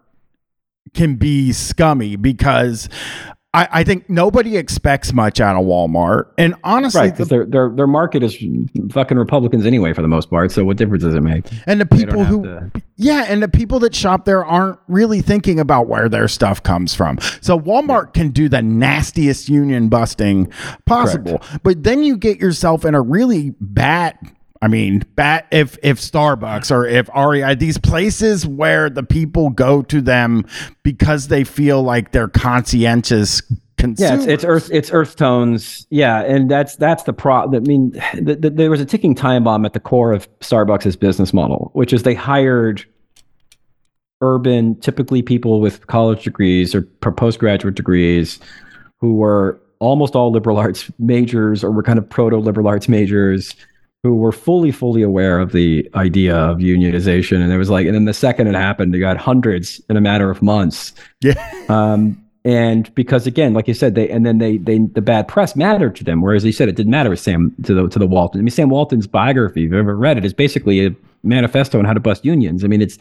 [0.95, 2.89] can be scummy because
[3.53, 7.47] I, I think nobody expects much out of Walmart and honestly Right, because the, their
[7.47, 8.37] their their market is
[8.93, 10.53] fucking Republicans anyway for the most part.
[10.53, 11.47] So what difference does it make?
[11.67, 15.59] and the people who to- Yeah, and the people that shop there aren't really thinking
[15.59, 17.19] about where their stuff comes from.
[17.41, 20.53] So Walmart can do the nastiest union busting
[20.87, 21.43] possible.
[21.65, 24.17] But then you get yourself in a really bad
[24.63, 29.81] I mean, bad if if Starbucks or if REI, these places where the people go
[29.83, 30.45] to them
[30.83, 34.25] because they feel like they're conscientious Yeah, consumers.
[34.27, 35.87] it's, it's earth it's earth tones.
[35.89, 37.45] Yeah, and that's that's the pro.
[37.45, 40.99] I mean, the, the, there was a ticking time bomb at the core of Starbucks'
[41.01, 42.85] business model, which is they hired
[44.21, 48.39] urban, typically people with college degrees or postgraduate degrees,
[48.99, 53.55] who were almost all liberal arts majors or were kind of proto liberal arts majors.
[54.03, 57.95] Who were fully, fully aware of the idea of unionization, and it was like, and
[57.95, 61.35] then the second it happened, you got hundreds in a matter of months yeah.
[61.69, 65.55] um, and because again, like you said, they and then they they the bad press
[65.55, 68.07] mattered to them, whereas he said it didn't matter with Sam to the to the
[68.07, 68.41] Walton.
[68.41, 71.85] I mean, Sam Walton's biography, if you've ever read it, is basically a manifesto on
[71.85, 72.65] how to bust unions.
[72.65, 72.99] I mean, it's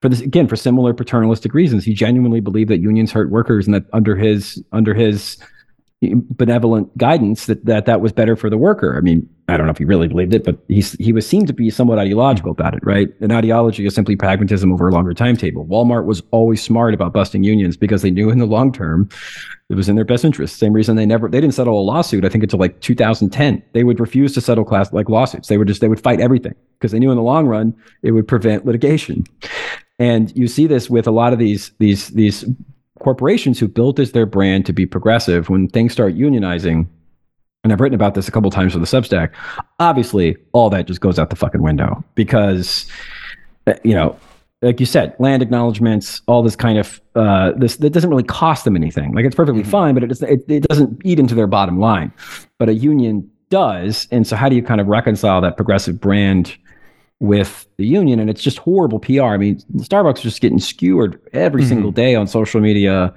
[0.00, 1.84] for this again for similar paternalistic reasons.
[1.84, 5.36] He genuinely believed that unions hurt workers, and that under his under his
[6.00, 8.96] benevolent guidance that that that was better for the worker.
[8.96, 11.46] I mean, I don't know if he really believed it, but he's he was seemed
[11.48, 13.08] to be somewhat ideological about it, right?
[13.20, 15.66] An ideology is simply pragmatism over a longer timetable.
[15.66, 19.10] Walmart was always smart about busting unions because they knew in the long term
[19.68, 20.56] it was in their best interest.
[20.56, 22.24] Same reason they never they didn't settle a lawsuit.
[22.24, 23.62] I think until like 2010.
[23.74, 25.48] They would refuse to settle class like lawsuits.
[25.48, 28.12] They would just they would fight everything because they knew in the long run it
[28.12, 29.24] would prevent litigation.
[29.98, 32.46] And you see this with a lot of these these these
[33.00, 36.86] corporations who built as their brand to be progressive when things start unionizing
[37.62, 39.34] and I've written about this a couple times for the Substack.
[39.78, 42.86] Obviously, all that just goes out the fucking window because,
[43.66, 44.18] uh, you know,
[44.62, 48.64] like you said, land acknowledgments, all this kind of uh, this that doesn't really cost
[48.64, 49.14] them anything.
[49.14, 52.12] Like it's perfectly fine, but it it, it doesn't eat into their bottom line.
[52.58, 56.56] But a union does, and so how do you kind of reconcile that progressive brand
[57.20, 59.22] with the union, and it's just horrible PR.
[59.24, 61.68] I mean, Starbucks is just getting skewered every Mhm.
[61.68, 63.12] single day on social media.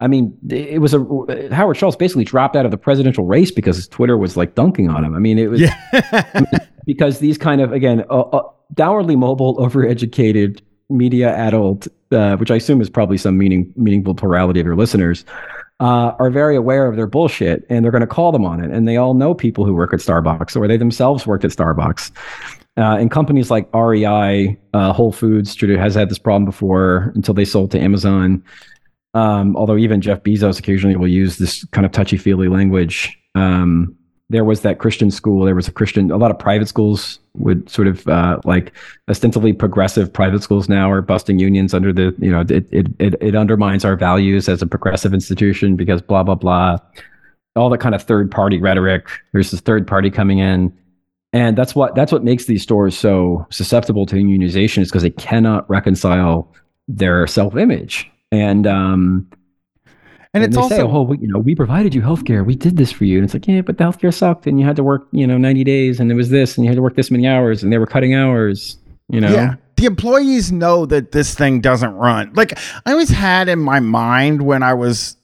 [0.00, 0.98] I mean, it was a
[1.52, 4.88] Howard Schultz basically dropped out of the presidential race because his Twitter was like dunking
[4.88, 5.12] on him.
[5.14, 6.24] I mean, it was Yeah.
[6.86, 8.42] because these kind of again uh, uh,
[8.74, 14.60] downwardly mobile, overeducated media adult, uh, which I assume is probably some meaning meaningful plurality
[14.60, 15.24] of your listeners,
[15.80, 18.70] uh, are very aware of their bullshit and they're going to call them on it.
[18.70, 22.12] And they all know people who work at Starbucks or they themselves worked at Starbucks.
[22.78, 27.44] Uh, and companies like REI, uh, Whole Foods has had this problem before until they
[27.44, 28.42] sold to Amazon.
[29.14, 33.18] Um, although even Jeff Bezos occasionally will use this kind of touchy feely language.
[33.34, 33.96] Um,
[34.30, 35.44] there was that Christian school.
[35.44, 36.10] There was a Christian.
[36.10, 38.72] A lot of private schools would sort of uh, like
[39.08, 43.14] ostensibly progressive private schools now are busting unions under the you know it, it it
[43.20, 46.76] it undermines our values as a progressive institution because blah blah blah.
[47.56, 49.08] All that kind of third party rhetoric.
[49.32, 50.76] There's this third party coming in,
[51.32, 55.10] and that's what that's what makes these stores so susceptible to unionization is because they
[55.10, 56.52] cannot reconcile
[56.86, 59.28] their self image and um
[60.34, 62.44] and it's they also say, oh, we, you know, we provided you healthcare.
[62.44, 63.16] We did this for you.
[63.16, 65.38] And it's like, yeah, but the healthcare sucked and you had to work, you know,
[65.38, 67.72] 90 days and it was this and you had to work this many hours and
[67.72, 68.76] they were cutting hours,
[69.08, 69.32] you know?
[69.32, 69.54] Yeah.
[69.76, 72.32] The employees know that this thing doesn't run.
[72.34, 75.16] Like I always had in my mind when I was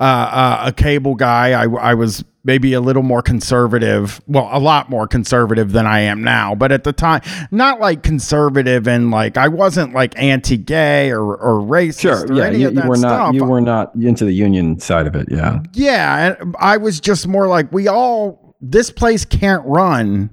[0.00, 4.20] uh, uh, a cable guy, I, I was maybe a little more conservative.
[4.26, 6.54] Well, a lot more conservative than I am now.
[6.54, 7.20] But at the time,
[7.50, 12.26] not like conservative and like I wasn't like anti-gay or, or racist Sure.
[12.26, 12.50] or Yeah.
[12.50, 13.10] You, you were stuff.
[13.10, 15.28] not, you were not into the union side of it.
[15.30, 15.60] Yeah.
[15.74, 20.30] Yeah, and I was just more like we all this place can't run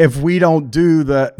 [0.00, 1.32] if we don't do the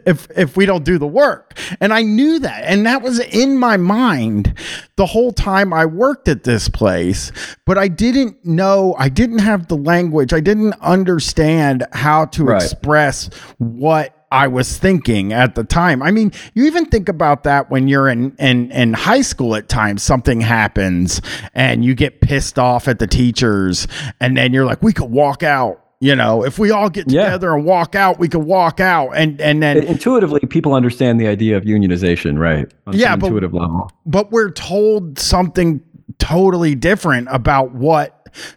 [0.06, 1.56] if if we don't do the work.
[1.80, 2.64] And I knew that.
[2.64, 4.54] And that was in my mind
[4.96, 7.30] the whole time I worked at this place,
[7.66, 10.32] but I didn't know, I didn't have the language.
[10.32, 12.62] I didn't understand how to Right.
[12.62, 13.28] express
[13.58, 16.02] what I was thinking at the time.
[16.02, 19.68] I mean, you even think about that when you're in, in in high school at
[19.68, 21.20] times something happens
[21.54, 23.86] and you get pissed off at the teachers
[24.20, 27.24] and then you're like we could walk out, you know, if we all get Yeah.
[27.24, 31.26] together and walk out, we could walk out and and then Intuitively, people understand the
[31.26, 32.70] idea of unionization, right?
[32.86, 33.90] On Yeah, but- intuitive level.
[34.06, 35.80] but we're told something
[36.18, 38.14] totally different about what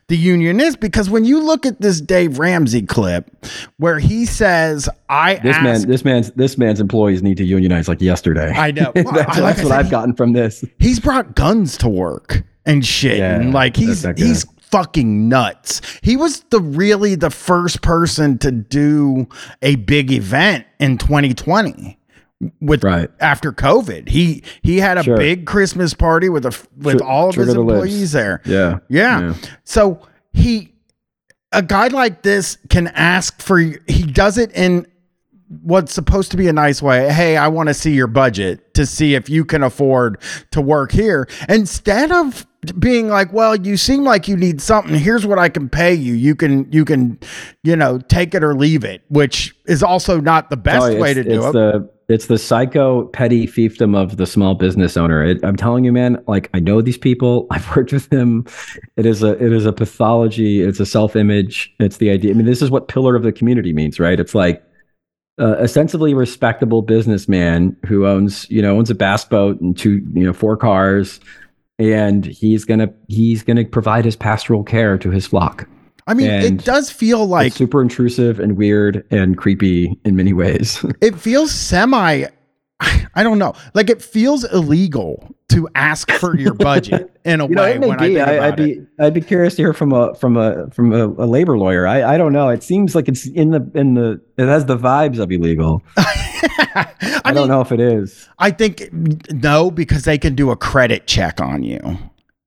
[0.07, 3.29] the union is because when you look at this Dave Ramsey clip
[3.77, 7.87] where he says I This asked man, this man's, this man's employees need to unionize
[7.87, 8.51] like yesterday.
[8.55, 8.91] I know.
[8.95, 10.63] that's I- like that's I what I've he- gotten from this.
[10.79, 14.25] he's brought guns to work and shit Yeah, and like he's that's that guy.
[14.25, 19.27] he's fucking nuts he was the really the first person to do
[19.61, 21.97] a big event in 2020
[22.61, 23.09] with Right.
[23.19, 25.17] after covid he he had a Sure.
[25.17, 27.83] big christmas party with a with Tri- all of his trigger the lips.
[27.83, 28.79] employees there Yeah.
[28.89, 29.19] yeah.
[29.21, 29.33] Yeah.
[29.63, 29.99] So
[30.33, 30.73] he,
[31.51, 34.87] a guy like this can ask for, he does it in
[35.61, 37.11] what's supposed to be a nice way.
[37.11, 40.21] Hey, I want to see your budget to see if you can afford
[40.51, 41.27] to work here.
[41.49, 42.47] Instead of
[42.79, 44.95] being like, well, you seem like you need something.
[44.95, 46.13] Here's what I can pay you.
[46.13, 47.19] You can, you can,
[47.63, 51.13] you know, take it or leave it, which is also not the best Oh, way
[51.13, 51.53] to do it's it.
[51.53, 55.23] The, it's the psycho petty fiefdom of the small business owner.
[55.23, 56.21] It, I'm telling you, man.
[56.27, 57.47] Like I know these people.
[57.51, 58.45] I've worked with them.
[58.97, 60.61] It is a it is a pathology.
[60.61, 61.73] It's a self image.
[61.79, 62.31] It's the idea.
[62.31, 64.19] I mean, this is what pillar of the community means, right?
[64.19, 64.61] It's like
[65.41, 70.05] uh, a sensibly respectable businessman who owns you know owns a bass boat and two
[70.13, 71.19] you know four cars,
[71.79, 75.67] and he's gonna he's gonna provide his pastoral care to his flock.
[76.07, 80.33] I mean, and it does feel like super intrusive and weird and creepy in many
[80.33, 80.85] ways.
[81.01, 82.25] it feels semi
[83.15, 83.53] I don't know.
[83.73, 87.87] Like it feels illegal to ask for your budget in a you know, way may
[87.87, 88.19] when I be.
[88.19, 88.87] I, I'd be it.
[88.99, 91.85] I'd be curious to hear from a from a from a, a labor lawyer.
[91.85, 92.49] I, I don't know.
[92.49, 95.83] It seems like it's in the in the it has the vibes of illegal.
[95.97, 96.87] I,
[97.23, 98.27] I, mean, don't know if it is.
[98.39, 98.89] I think
[99.31, 101.79] no, because they can do a credit check on you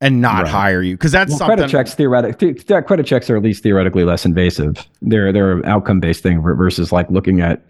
[0.01, 0.49] and not Right.
[0.51, 0.95] hire you.
[0.97, 1.57] Because that's Well, something.
[1.59, 4.87] credit checks theoretically credit checks are at least theoretically less invasive.
[5.03, 7.65] They're they're an outcome based thing versus like looking at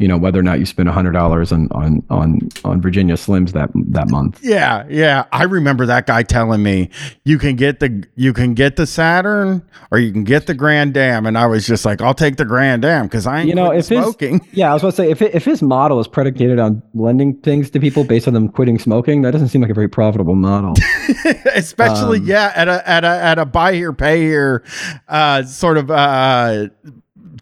[0.00, 3.52] you know whether or not you spend hundred dollars on on on on Virginia Slims
[3.52, 4.40] that that month.
[4.42, 5.26] Yeah, yeah.
[5.30, 6.88] I remember that guy telling me
[7.24, 10.96] you can get the you can get the Saturn or you can get the Grand
[10.96, 13.54] Am, and I was just like, I'll take the Grand Am because I ain't You
[13.54, 14.46] know, quitting if his- smoking.
[14.52, 17.34] Yeah, I was about to say if it, if his model is predicated on lending
[17.38, 20.34] things to people based on them quitting smoking, that doesn't seem like a very profitable
[20.34, 20.74] model.
[21.54, 24.64] especially Um, yeah at a at a at a buy here pay here
[25.08, 26.68] uh sort of uh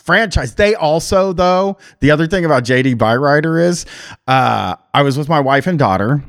[0.09, 3.85] franchise they also though the other thing about jd byrider is
[4.27, 6.25] uh i was with my wife and daughter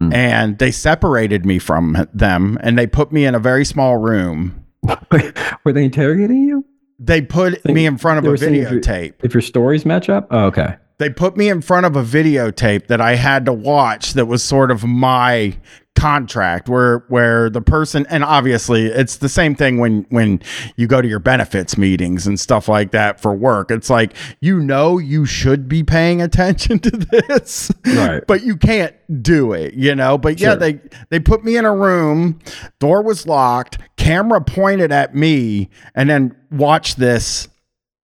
[0.00, 0.12] Hmm.
[0.12, 4.64] and they separated me from them and they put me in a very small room
[5.64, 6.64] Were they interrogating you?
[6.98, 10.08] they put Think me in front of a seeing if videotape If your stories match
[10.08, 10.26] up?
[10.32, 10.74] Oh, okay.
[10.98, 14.42] they put me in front of a videotape that I had to watch that was
[14.42, 15.56] sort of my
[15.96, 20.40] contract where where the person and obviously it's the same thing when when
[20.76, 24.58] you go to your benefits meetings and stuff like that for work it's like you
[24.58, 28.22] know you should be paying attention to this Right.
[28.26, 30.56] but you can't do it you know but yeah Sure.
[30.56, 30.80] they
[31.10, 32.40] they put me in a room
[32.80, 37.46] door was locked camera pointed at me and then watch this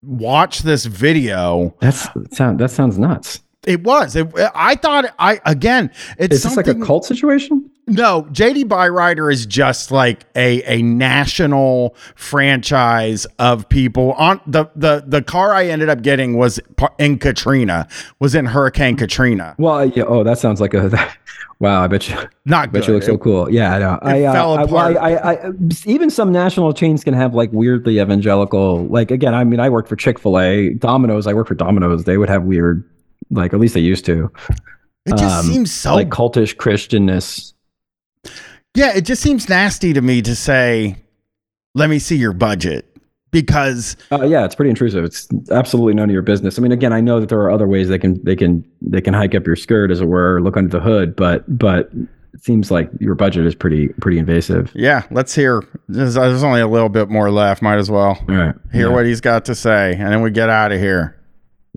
[0.03, 3.41] watch this video That's that sound that sounds nuts.
[3.67, 7.69] it was it, i thought i again it's Is this like a cult situation?
[7.91, 14.13] No, JD Byrider is just like a a national franchise of people.
[14.13, 16.61] On the the the car I ended up getting was
[16.99, 17.89] in Katrina,
[18.19, 19.55] was in Hurricane Katrina.
[19.59, 20.05] Well, yeah.
[20.05, 20.91] Oh, that sounds like a.
[21.59, 22.17] wow, I bet you.
[22.45, 23.51] Not Bet you look so cool.
[23.51, 23.99] Yeah, I know.
[24.03, 24.97] I, uh, fell I, I, apart.
[24.97, 25.51] I, I,
[25.85, 28.87] even some national chains can have like weirdly evangelical.
[28.87, 31.27] Like again, I mean, I worked for Chick Fil A, Domino's.
[31.27, 32.05] I worked for Domino's.
[32.05, 32.89] They would have weird,
[33.31, 34.31] like at least they used to,
[35.07, 35.95] it just um, seems so.
[35.95, 37.53] like cultish Christianness.
[38.75, 40.97] Yeah, it just seems nasty to me to say,
[41.75, 42.97] "Let me see your budget,"
[43.31, 45.05] because Uh, yeah, it's pretty intrusive.
[45.05, 46.59] It's absolutely none of your business.
[46.59, 49.01] I mean, again, I know that there are other ways they can they can they
[49.01, 51.91] can hike up your skirt, as it were, or look under the hood, but but
[52.33, 54.71] it seems like your budget is pretty pretty invasive.
[54.75, 55.63] yeah, let's hear.
[55.89, 57.61] There's, there's only a little bit more left.
[57.63, 58.95] Might as well All right, hear yeah.
[58.95, 61.17] what he's got to say, and then we get out of here.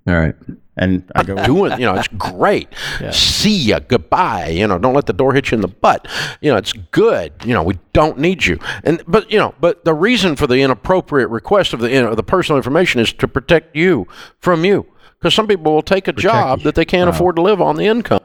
[0.08, 0.36] All right.
[0.76, 2.68] And I go, doing, you know, it's great.
[3.12, 4.48] See ya, goodbye.
[4.48, 6.08] You know, don't let the door hit you in the butt.
[6.42, 7.32] You know, it's good.
[7.46, 8.58] You know, we don't need you.
[8.84, 12.16] And but you know, but the reason for the inappropriate request of the you know,
[12.16, 14.08] the personal information is to protect you
[14.40, 14.88] from you.
[15.20, 17.86] Because some people will take a job that they can't afford to live on the
[17.86, 18.22] income.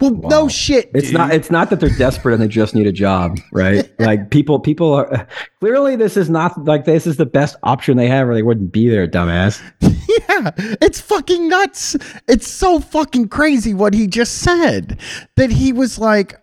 [0.00, 0.90] Well, no shit.
[0.94, 1.16] It's dude.
[1.16, 1.32] not.
[1.32, 3.88] It's not that they're desperate and they just need a job, right?
[3.98, 5.26] like people, people are
[5.60, 8.72] clearly this is not like this is the best option they have, or they wouldn't
[8.72, 9.62] be there, dumbass.
[10.28, 11.96] Yeah, it's fucking nuts.
[12.28, 15.00] It's so fucking crazy what he just said.
[15.36, 16.40] That he was like,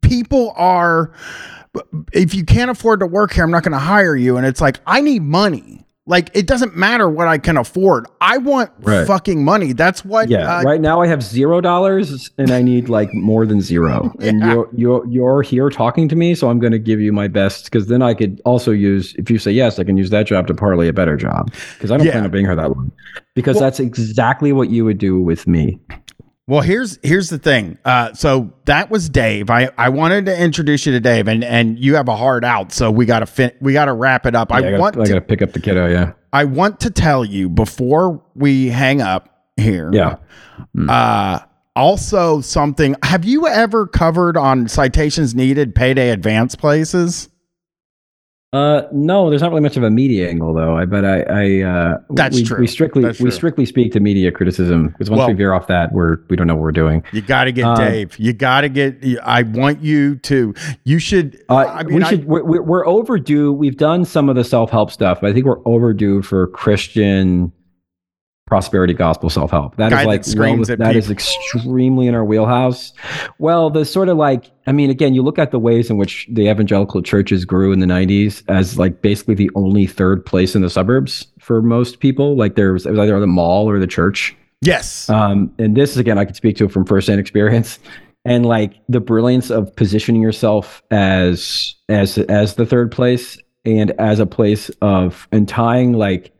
[0.00, 1.12] people are,
[2.12, 4.36] if you can't afford to work here, I'm not going to hire you.
[4.36, 5.84] And it's like, I need money.
[6.12, 8.04] Like, it doesn't matter what I can afford.
[8.20, 9.06] I want Right.
[9.06, 9.72] fucking money.
[9.72, 10.28] That's what.
[10.28, 10.58] Yeah.
[10.58, 14.12] uh, right now, I have zero dollars, and I need like more than zero.
[14.20, 17.28] And you're you're you're here talking to me, so I'm going to give you my
[17.28, 20.26] best because then I could also use if you say yes, I can use that
[20.26, 22.12] job to parlay a better job because I don't Yeah.
[22.12, 22.92] plan on being here that long.
[23.34, 25.78] Because Well- that's exactly what you would do with me.
[26.48, 27.78] Well, here's here's the thing.
[27.84, 29.48] Uh, so that was Dave.
[29.48, 32.72] I, I wanted to introduce you to Dave, and and you have a hard out,
[32.72, 34.50] so we gotta fin- we gotta wrap it up.
[34.50, 35.88] Yeah, I, I, gotta, want I gotta pick up the kiddo.
[35.88, 36.12] Yeah.
[36.32, 39.90] I want to tell you before we hang up here.
[39.92, 40.16] Yeah.
[40.88, 41.40] Uh,
[41.76, 42.96] also, something.
[43.02, 47.28] Have you ever covered on citations needed payday advance places?
[48.52, 50.76] Uh, no, there's not really much of a media angle though.
[50.76, 52.58] I bet I, I uh, That's we, true.
[52.60, 53.30] We strictly That's we true.
[53.30, 56.46] strictly speak to media criticism because once Well- we veer off that, we're we don't
[56.46, 57.02] know what we're doing.
[57.12, 58.18] You got to get Um, Dave.
[58.18, 59.02] You got to get.
[59.22, 60.52] I want you to.
[60.84, 61.42] You should.
[61.48, 62.26] Uh, I mean, we I- should.
[62.26, 63.54] We're, we're we're overdue.
[63.54, 67.52] We've done some of the self help stuff, but I think we're overdue for Christian
[68.52, 69.76] prosperity gospel self help.
[69.76, 71.12] That is Guy that like well, that is people.
[71.14, 72.92] extremely in our wheelhouse.
[73.38, 76.28] Well, the sort of like I mean, again, you look at the ways in which
[76.30, 80.60] the evangelical churches grew in the '90s as like basically the only third place in
[80.60, 82.36] the suburbs for most people.
[82.36, 84.36] Like there was, it was either the mall or the church.
[84.60, 85.08] yes.
[85.08, 87.78] Um, and this is again, I can speak to it from firsthand experience,
[88.26, 94.18] and like the brilliance of positioning yourself as as as the third place and as
[94.18, 96.31] a place of and tying like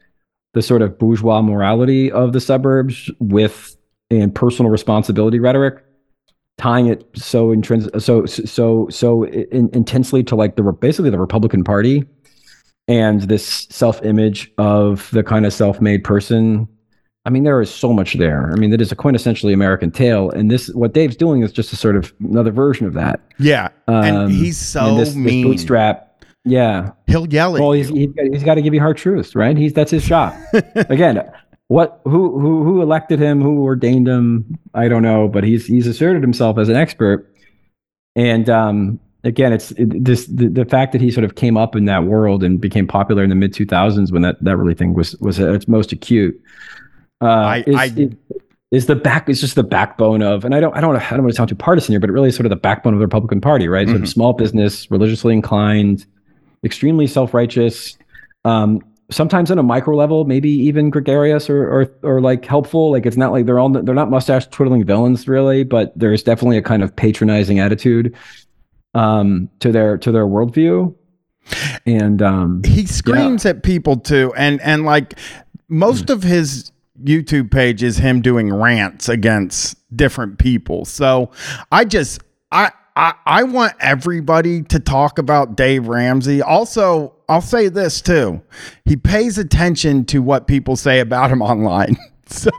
[0.55, 3.77] the sort of bourgeois morality of the suburbs with
[4.11, 5.83] and personal responsibility rhetoric
[6.59, 11.19] tying it so intrins- so so so in, intensely to like the re- basically the
[11.19, 12.05] Republican Party
[12.89, 16.69] and this self-image of the kind of self-made person
[17.25, 18.51] I mean, there is so much there.
[18.53, 21.73] I mean, that is a quintessentially American tale, and this what Dave's doing is just
[21.73, 23.21] a sort of another version of that.
[23.39, 23.69] yeah.
[23.87, 25.47] and Um, he's so and this, this mean.
[25.47, 26.12] bootstrap.
[26.45, 26.91] Yeah.
[27.07, 29.57] He'll yell at Well, he's he's got, he's got to give you hard truths, right?
[29.57, 30.35] He's that's his shot.
[30.75, 31.23] Again,
[31.69, 33.41] what who who who elected him?
[33.41, 34.59] Who ordained him?
[34.75, 37.33] I don't know, but he's he's asserted himself as an expert,
[38.17, 41.77] and um, again, it's it, this the, the fact that he sort of came up
[41.77, 44.75] in that world and became popular in the mid two thousands when that that really
[44.75, 46.39] thing was was at its most acute.
[47.23, 48.13] Uh, I- is, I- is-
[48.73, 51.21] is the back is just the backbone of and I don't I don't I don't
[51.23, 53.01] want to sound too partisan here, but it really is sort of the backbone of
[53.01, 53.87] the Republican Party, right?
[53.87, 56.07] Sort of small business, religiously inclined,
[56.65, 57.97] extremely self-righteous,
[58.45, 62.91] um, sometimes on a micro level, maybe even gregarious or, or or like helpful.
[62.91, 66.59] Like it's not like they're all they're not mustache twiddling villains really, but there's definitely
[66.59, 68.17] a kind of patronizing attitude
[68.95, 70.95] um, to their to their worldview.
[71.87, 75.19] And um, he screams at people too and and like
[75.69, 76.71] most of his
[77.03, 80.85] YouTube page is him doing rants against different people.
[80.85, 81.31] So
[81.73, 82.21] I just
[82.53, 86.43] I I, I want everybody to talk about Dave Ramsey.
[86.43, 88.43] Also, I'll say this too.
[88.85, 91.97] He pays attention to what people say about him online.
[92.27, 92.51] So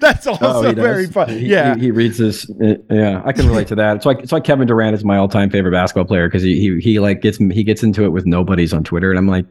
[0.00, 1.12] that's oh, also Oh, very does.
[1.12, 1.28] fun.
[1.28, 1.74] He, yeah.
[1.74, 2.50] he, he reads this.
[2.88, 3.96] Yeah, I can relate to that.
[3.96, 6.80] It's like it's like Kevin Durant is my all-time favorite basketball player because he, he
[6.80, 9.44] he like gets he gets into it with nobodies on Twitter, and I'm like,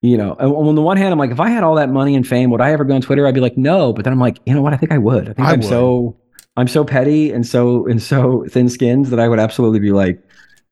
[0.00, 2.24] you know, on the one hand, I'm like, if I had all that money and
[2.24, 3.26] fame, would I ever go on Twitter?
[3.26, 3.92] I'd be like, no.
[3.92, 4.74] But then I'm like, you know what?
[4.74, 5.28] I think I would.
[5.28, 6.16] I think I am so
[6.58, 10.20] I'm so petty and so and so thin-skinned that I would absolutely be like,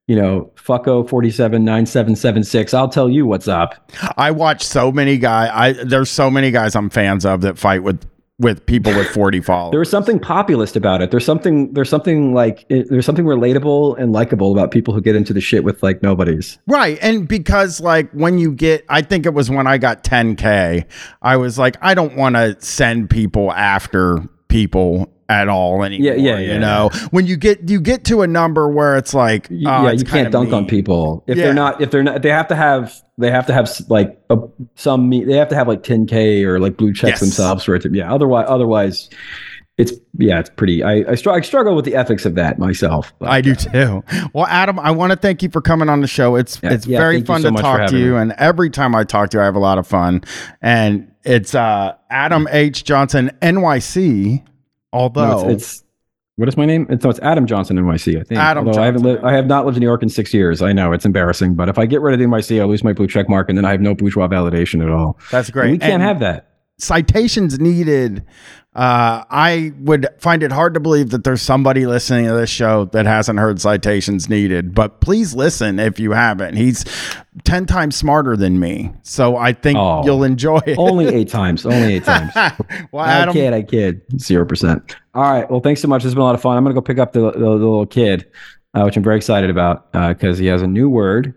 [0.09, 2.75] you know, fucko oh, forty seven nine seven seven six.
[2.75, 3.91] I'll tell you what's up.
[4.17, 5.51] I watch so many guys.
[5.53, 8.05] I there's so many guys I'm fans of that fight with
[8.39, 9.71] with people with 40 followers.
[9.71, 11.11] There was something populist about it.
[11.11, 11.73] There's something.
[11.73, 15.41] There's something like it, there's something relatable and likable about people who get into the
[15.41, 16.59] shit with like nobodies.
[16.67, 16.99] Right.
[17.01, 20.85] And because like when you get I think it was when I got 10k,
[21.23, 24.19] I was like I don't want to send people after
[24.49, 26.15] people at all anymore.
[26.17, 26.59] yeah, You yeah.
[26.59, 30.03] know, when you get you get to a number where it's like, oh, yeah, it's
[30.03, 31.45] you can't dunk on people if Yeah.
[31.47, 31.81] they're not.
[31.81, 32.95] If they're not, they have to have.
[33.19, 34.37] They have to have like a,
[34.75, 35.09] some.
[35.09, 37.21] me- They have to have like 10k or like blue checks Yes.
[37.21, 37.91] themselves for it to.
[37.93, 38.13] Yeah.
[38.13, 39.09] Otherwise, otherwise,
[39.79, 40.83] it's yeah, it's pretty.
[40.83, 43.13] I I, str- I struggle with the ethics of that myself.
[43.19, 44.05] but, I do too.
[44.35, 46.37] Well, Adam, I want to thank you for coming on the show.
[46.37, 48.19] It's Yeah, it's yeah, very fun so to talk to you, me.
[48.19, 50.23] and every time I talk to you, I have a lot of fun.
[50.63, 54.45] And it's uh, Adam H Johnson NYC.
[54.93, 55.85] Although no, it's, it's
[56.37, 56.87] what is my name?
[56.91, 58.21] It's no, it's Adam Johnson NYC.
[58.21, 58.39] I think.
[58.41, 59.15] Adam Although I haven't Johnson.
[59.23, 59.25] lived.
[59.25, 60.61] I have not lived in New York in six years.
[60.63, 62.93] I know it's embarrassing, but if I get rid of the NYC, I lose my
[62.93, 65.19] blue check mark, and then I have no bourgeois validation at all.
[65.31, 65.71] that's And great.
[65.73, 66.51] we can't And- have that.
[66.79, 68.25] Citations needed.
[68.75, 72.85] Uh, I would find it hard to believe that there's somebody listening to this show
[72.87, 76.57] that hasn't heard citations needed, but please listen if you haven't.
[76.57, 76.85] He's
[77.45, 78.93] 10 times smarter than me.
[79.03, 80.05] So I think Oh.
[80.05, 80.77] you'll enjoy it.
[80.79, 81.65] Only eight times.
[81.65, 82.33] Only eight times.
[82.93, 83.55] well, I Adam, kid.
[83.55, 84.03] I kid.
[84.21, 84.95] Zero percent.
[85.15, 85.51] All right.
[85.51, 86.05] Well, thanks so much.
[86.05, 86.59] It's been a lot of fun.
[86.59, 88.27] I'm gonna go pick up the the, the little kid,
[88.75, 91.33] uh, which I'm very excited about because he has a new word,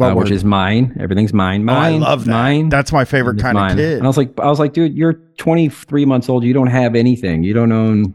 [0.00, 0.96] uh, which is mine.
[1.00, 1.68] Everything's mine.
[1.68, 2.00] Oh, I Mine.
[2.00, 2.30] love that.
[2.30, 2.68] Mine.
[2.68, 3.72] That's my favorite kind mine.
[3.72, 3.94] of kid.
[3.98, 6.44] And I was like, I was like, dude, you're 23 months old.
[6.44, 7.42] You don't have anything.
[7.44, 8.14] You don't own.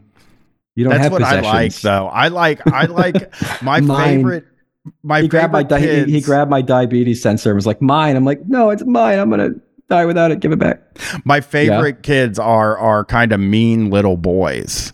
[0.76, 1.22] You don't That's have what.
[1.22, 2.08] I like, though.
[2.08, 3.32] I like, I like
[3.62, 4.16] my Mine.
[4.18, 4.44] favorite.
[5.02, 8.16] My He grabbed my di- he, he grabbed my diabetes sensor and was like, mine.
[8.16, 9.18] I'm like, no, it's mine.
[9.18, 9.50] I'm gonna
[9.88, 10.40] die without it.
[10.40, 10.80] Give it back.
[11.24, 14.92] My favorite kids are are kind of mean little boys.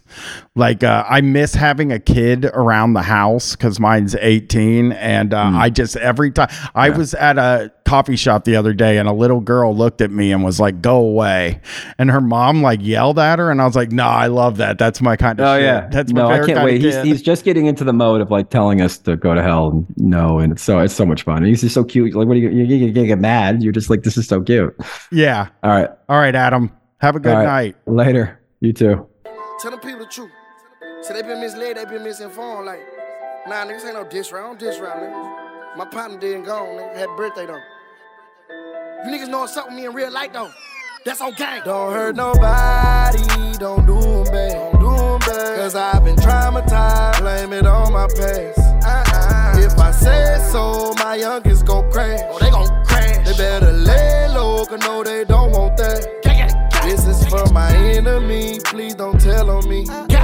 [0.57, 5.53] Like uh, I miss having a kid around the house because mine's 18, and uh,
[5.55, 6.89] I just every time I.
[6.89, 6.97] Yeah.
[6.97, 10.31] was at a coffee shop the other day, and a little girl looked at me
[10.33, 11.61] and was like, "Go away,"
[11.99, 14.79] and her mom like yelled at her, and I was like, "No, I love that.
[14.79, 15.65] That's my kind of Oh shit.
[15.65, 16.81] yeah, that's my no, I can't kind wait.
[16.81, 19.71] He's he's just getting into the mode of like telling us to go to hell.
[19.71, 21.39] And no, and it's so it's so much fun.
[21.39, 22.15] And he's just so cute.
[22.15, 23.63] Like, what do you you, you, you get mad?
[23.63, 24.75] You're just like, this is so cute.
[25.11, 25.49] yeah.
[25.65, 26.71] All right, All right, Adam.
[26.99, 27.75] Have a good All right.
[27.75, 27.77] night.
[27.87, 28.41] later.
[28.61, 29.07] You too.
[29.61, 30.31] Tell them people the truth.
[31.03, 32.67] So they been misled, they been misinformed.
[32.67, 32.81] Like,
[33.49, 35.77] nah, niggas ain't no diss round, diss round, niggas.
[35.77, 36.97] My partner dead and gone, nigga.
[36.97, 37.59] Had birthday though.
[39.05, 40.51] You niggas know what's up with me in real life though.
[41.07, 41.63] That's on gang.
[41.65, 44.73] Don't hurt nobody, don't do 'em bad.
[44.73, 45.59] Don't do 'em bad.
[45.59, 48.59] Cause I've been traumatized, blame it on my past.
[48.85, 49.59] Uh-uh.
[49.59, 52.21] If I say so, my youngest gon' crash.
[52.31, 53.27] Oh, they gon' crash.
[53.27, 56.07] They better lay low, cause no, they don't want that.
[56.83, 59.87] This is for my enemy, please don't tell on me.
[60.09, 60.17] They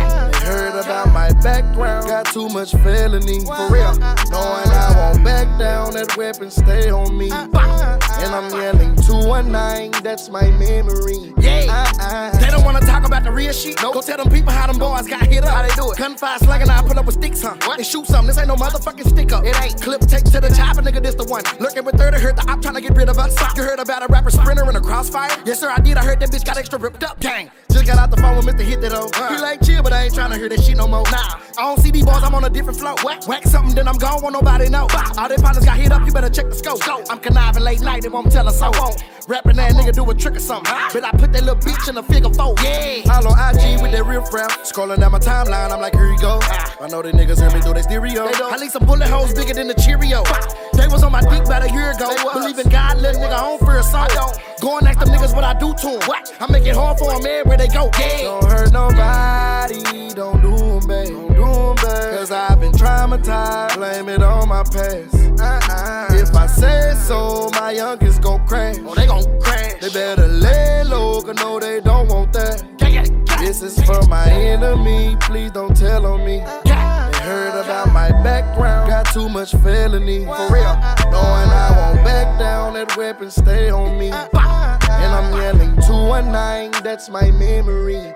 [0.46, 3.44] heard about my background, got too much felony.
[3.44, 3.94] For real,
[4.30, 7.30] knowing I won't back down, that weapon stay on me.
[7.30, 7.98] Uh-uh.
[8.18, 11.34] And I'm yelling 219, that's my memory.
[11.38, 12.38] Yeah, uh-uh.
[12.38, 13.76] they don't wanna talk about the real shit.
[13.76, 15.50] Go tell them people how them boys got hit up.
[15.50, 15.98] How they do it?
[15.98, 17.56] Gunfire slugging, I pull up with sticks, huh?
[17.64, 17.78] What?
[17.78, 19.44] And shoot something, this ain't no motherfucking stick up.
[19.44, 21.42] It ain't clip take to the chopper, nigga, this the one.
[21.58, 23.34] Lurking with 30, heard the op trying to get rid of us.
[23.56, 25.30] You heard about a rapper sprinter in a crossfire?
[25.44, 25.96] Yes, sir, I did.
[25.96, 27.18] I heard that bitch got extra ripped up.
[27.20, 28.64] Gang, just got out the phone with Mr.
[28.64, 29.10] Hit that though.
[29.28, 29.42] He uh.
[29.42, 31.02] like chill, but I ain't trying to hear that shit no more.
[31.10, 32.94] Nah, I don't see these boys, I'm on a different flow.
[33.02, 34.86] Whack, whack something, then I'm gone, won't nobody know.
[35.18, 36.80] All their partners got hit up, you better check the scope.
[37.10, 39.02] I'm conniving late night, they won't tell us I won't.
[39.28, 40.72] Rapping that nigga do a trick or something.
[40.92, 42.54] But I put that little bitch in a figure four.
[42.62, 43.10] Yeah.
[43.12, 44.50] All on IG with that real rap.
[44.62, 46.38] Scrolling down my timeline, I'm like, here you go.
[46.42, 48.26] I know the niggas hear me through their stereo.
[48.26, 50.22] I leave some bullet holes bigger than the Cheerio.
[50.76, 52.14] They was on my dick about a year ago.
[52.32, 54.06] Believe in God, little nigga, I don't fear a soul.
[54.60, 56.22] Going ask them niggas what I do to them.
[56.40, 57.90] I make it hard for them everywhere they go.
[57.98, 58.22] Yeah.
[58.22, 61.08] Don't hurt nobody, don't do do 'em bad.
[61.08, 62.18] Don't do 'em bad.
[62.18, 65.14] Cause I've been traumatized, blame it on my past.
[65.40, 66.06] Uh-uh.
[66.10, 68.76] If I say so, my youngest gon' crash.
[68.86, 69.74] Oh, they gon' crash.
[69.80, 72.62] They better lay low, cause no, they don't want that.
[73.38, 76.40] This is for my enemy, please don't tell on me.
[76.40, 76.65] Uh-uh.
[77.26, 80.24] Heard about my background, got too much felony.
[80.26, 80.76] For real,
[81.10, 84.10] knowing I won't back down, that weapon stay on me.
[84.10, 88.12] And I'm yelling 219, that's my memory.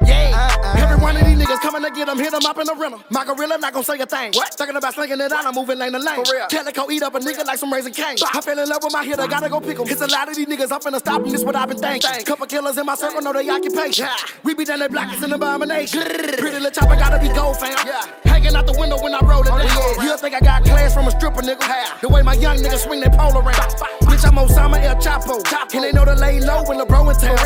[0.75, 0.85] Yeah.
[0.85, 3.03] Every one of these niggas coming to get them, hit them up in the rental.
[3.11, 4.33] My gorilla not gonna say a thing.
[4.35, 4.57] What?
[4.57, 6.25] Talking about slinging it out, I'm moving lane to lane.
[6.25, 6.47] For real.
[6.49, 8.17] Calico eat up a nigga like some raisin cane.
[8.33, 9.87] I fell in love with my hitter, gotta go pick 'em.
[9.89, 12.25] It's a lot of these niggas, I'm finna stop 'em, this what I've been thinking.
[12.25, 14.09] Couple killers in my circle, know they occupation.
[14.45, 16.03] We be down there black, it's an abomination.
[16.03, 17.77] Pretty little chopper, gotta be gold, fam.
[17.87, 18.31] Yeah.
[18.31, 20.05] Hanging out the window when I roll it down.
[20.05, 22.01] You think I got class from a stripper, nigga?
[22.01, 23.75] The way my young niggas swing their pole around.
[24.03, 25.43] Bitch, I'm Osama El Chapo.
[25.75, 27.39] And they know to lay low when the bro in town.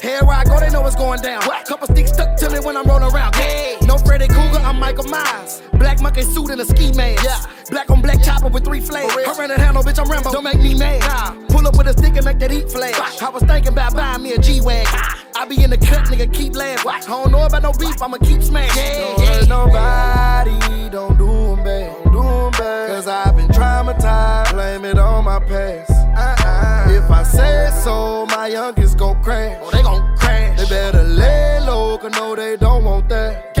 [0.00, 1.42] Here where I go, they know it's going down.
[1.66, 3.34] Couple sticks stuck to me when I'm rolling around.
[3.86, 5.62] No Freddy Krueger, I'm Michael Myers.
[5.74, 7.24] Black monkey suit and a ski mask.
[7.24, 7.44] Yeah.
[7.70, 9.12] Black on black chopper with three flames.
[9.12, 10.32] I ran a handle, bitch, I'm Rambo.
[10.32, 11.02] Don't make me mad.
[11.48, 12.94] Pull up with a stick and make that eat flag.
[12.94, 15.00] I was thinking about buying me a G-Wagon.
[15.34, 16.90] I be in the cut, nigga, keep laughing.
[16.90, 19.16] I don't know about no beef, I'ma keep smashing.
[19.16, 22.04] Don't hurt nobody, don't do 'em bad.
[22.04, 22.88] Don't do 'em bad.
[22.88, 25.90] Cause I've been traumatized, blame it on my past.
[25.90, 26.92] Uh-uh.
[26.92, 29.58] If I say so, my youngest gon' crash.
[29.62, 30.58] Oh, they gon' crash.
[30.58, 31.61] They better lay
[31.98, 33.54] cause no, they don't want that.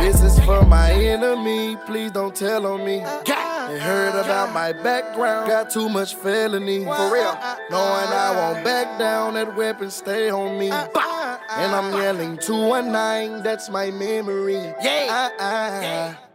[0.00, 2.98] This is for my enemy, please don't tell on me.
[2.98, 6.84] They heard about my background, got too much felony.
[6.84, 7.34] For real,
[7.70, 10.70] knowing I won't back down, that weapon stay on me.
[10.70, 14.54] And I'm yelling 219, that's my memory.
[14.82, 15.06] Yeah.
[15.08, 16.25] Ah, ah, ah.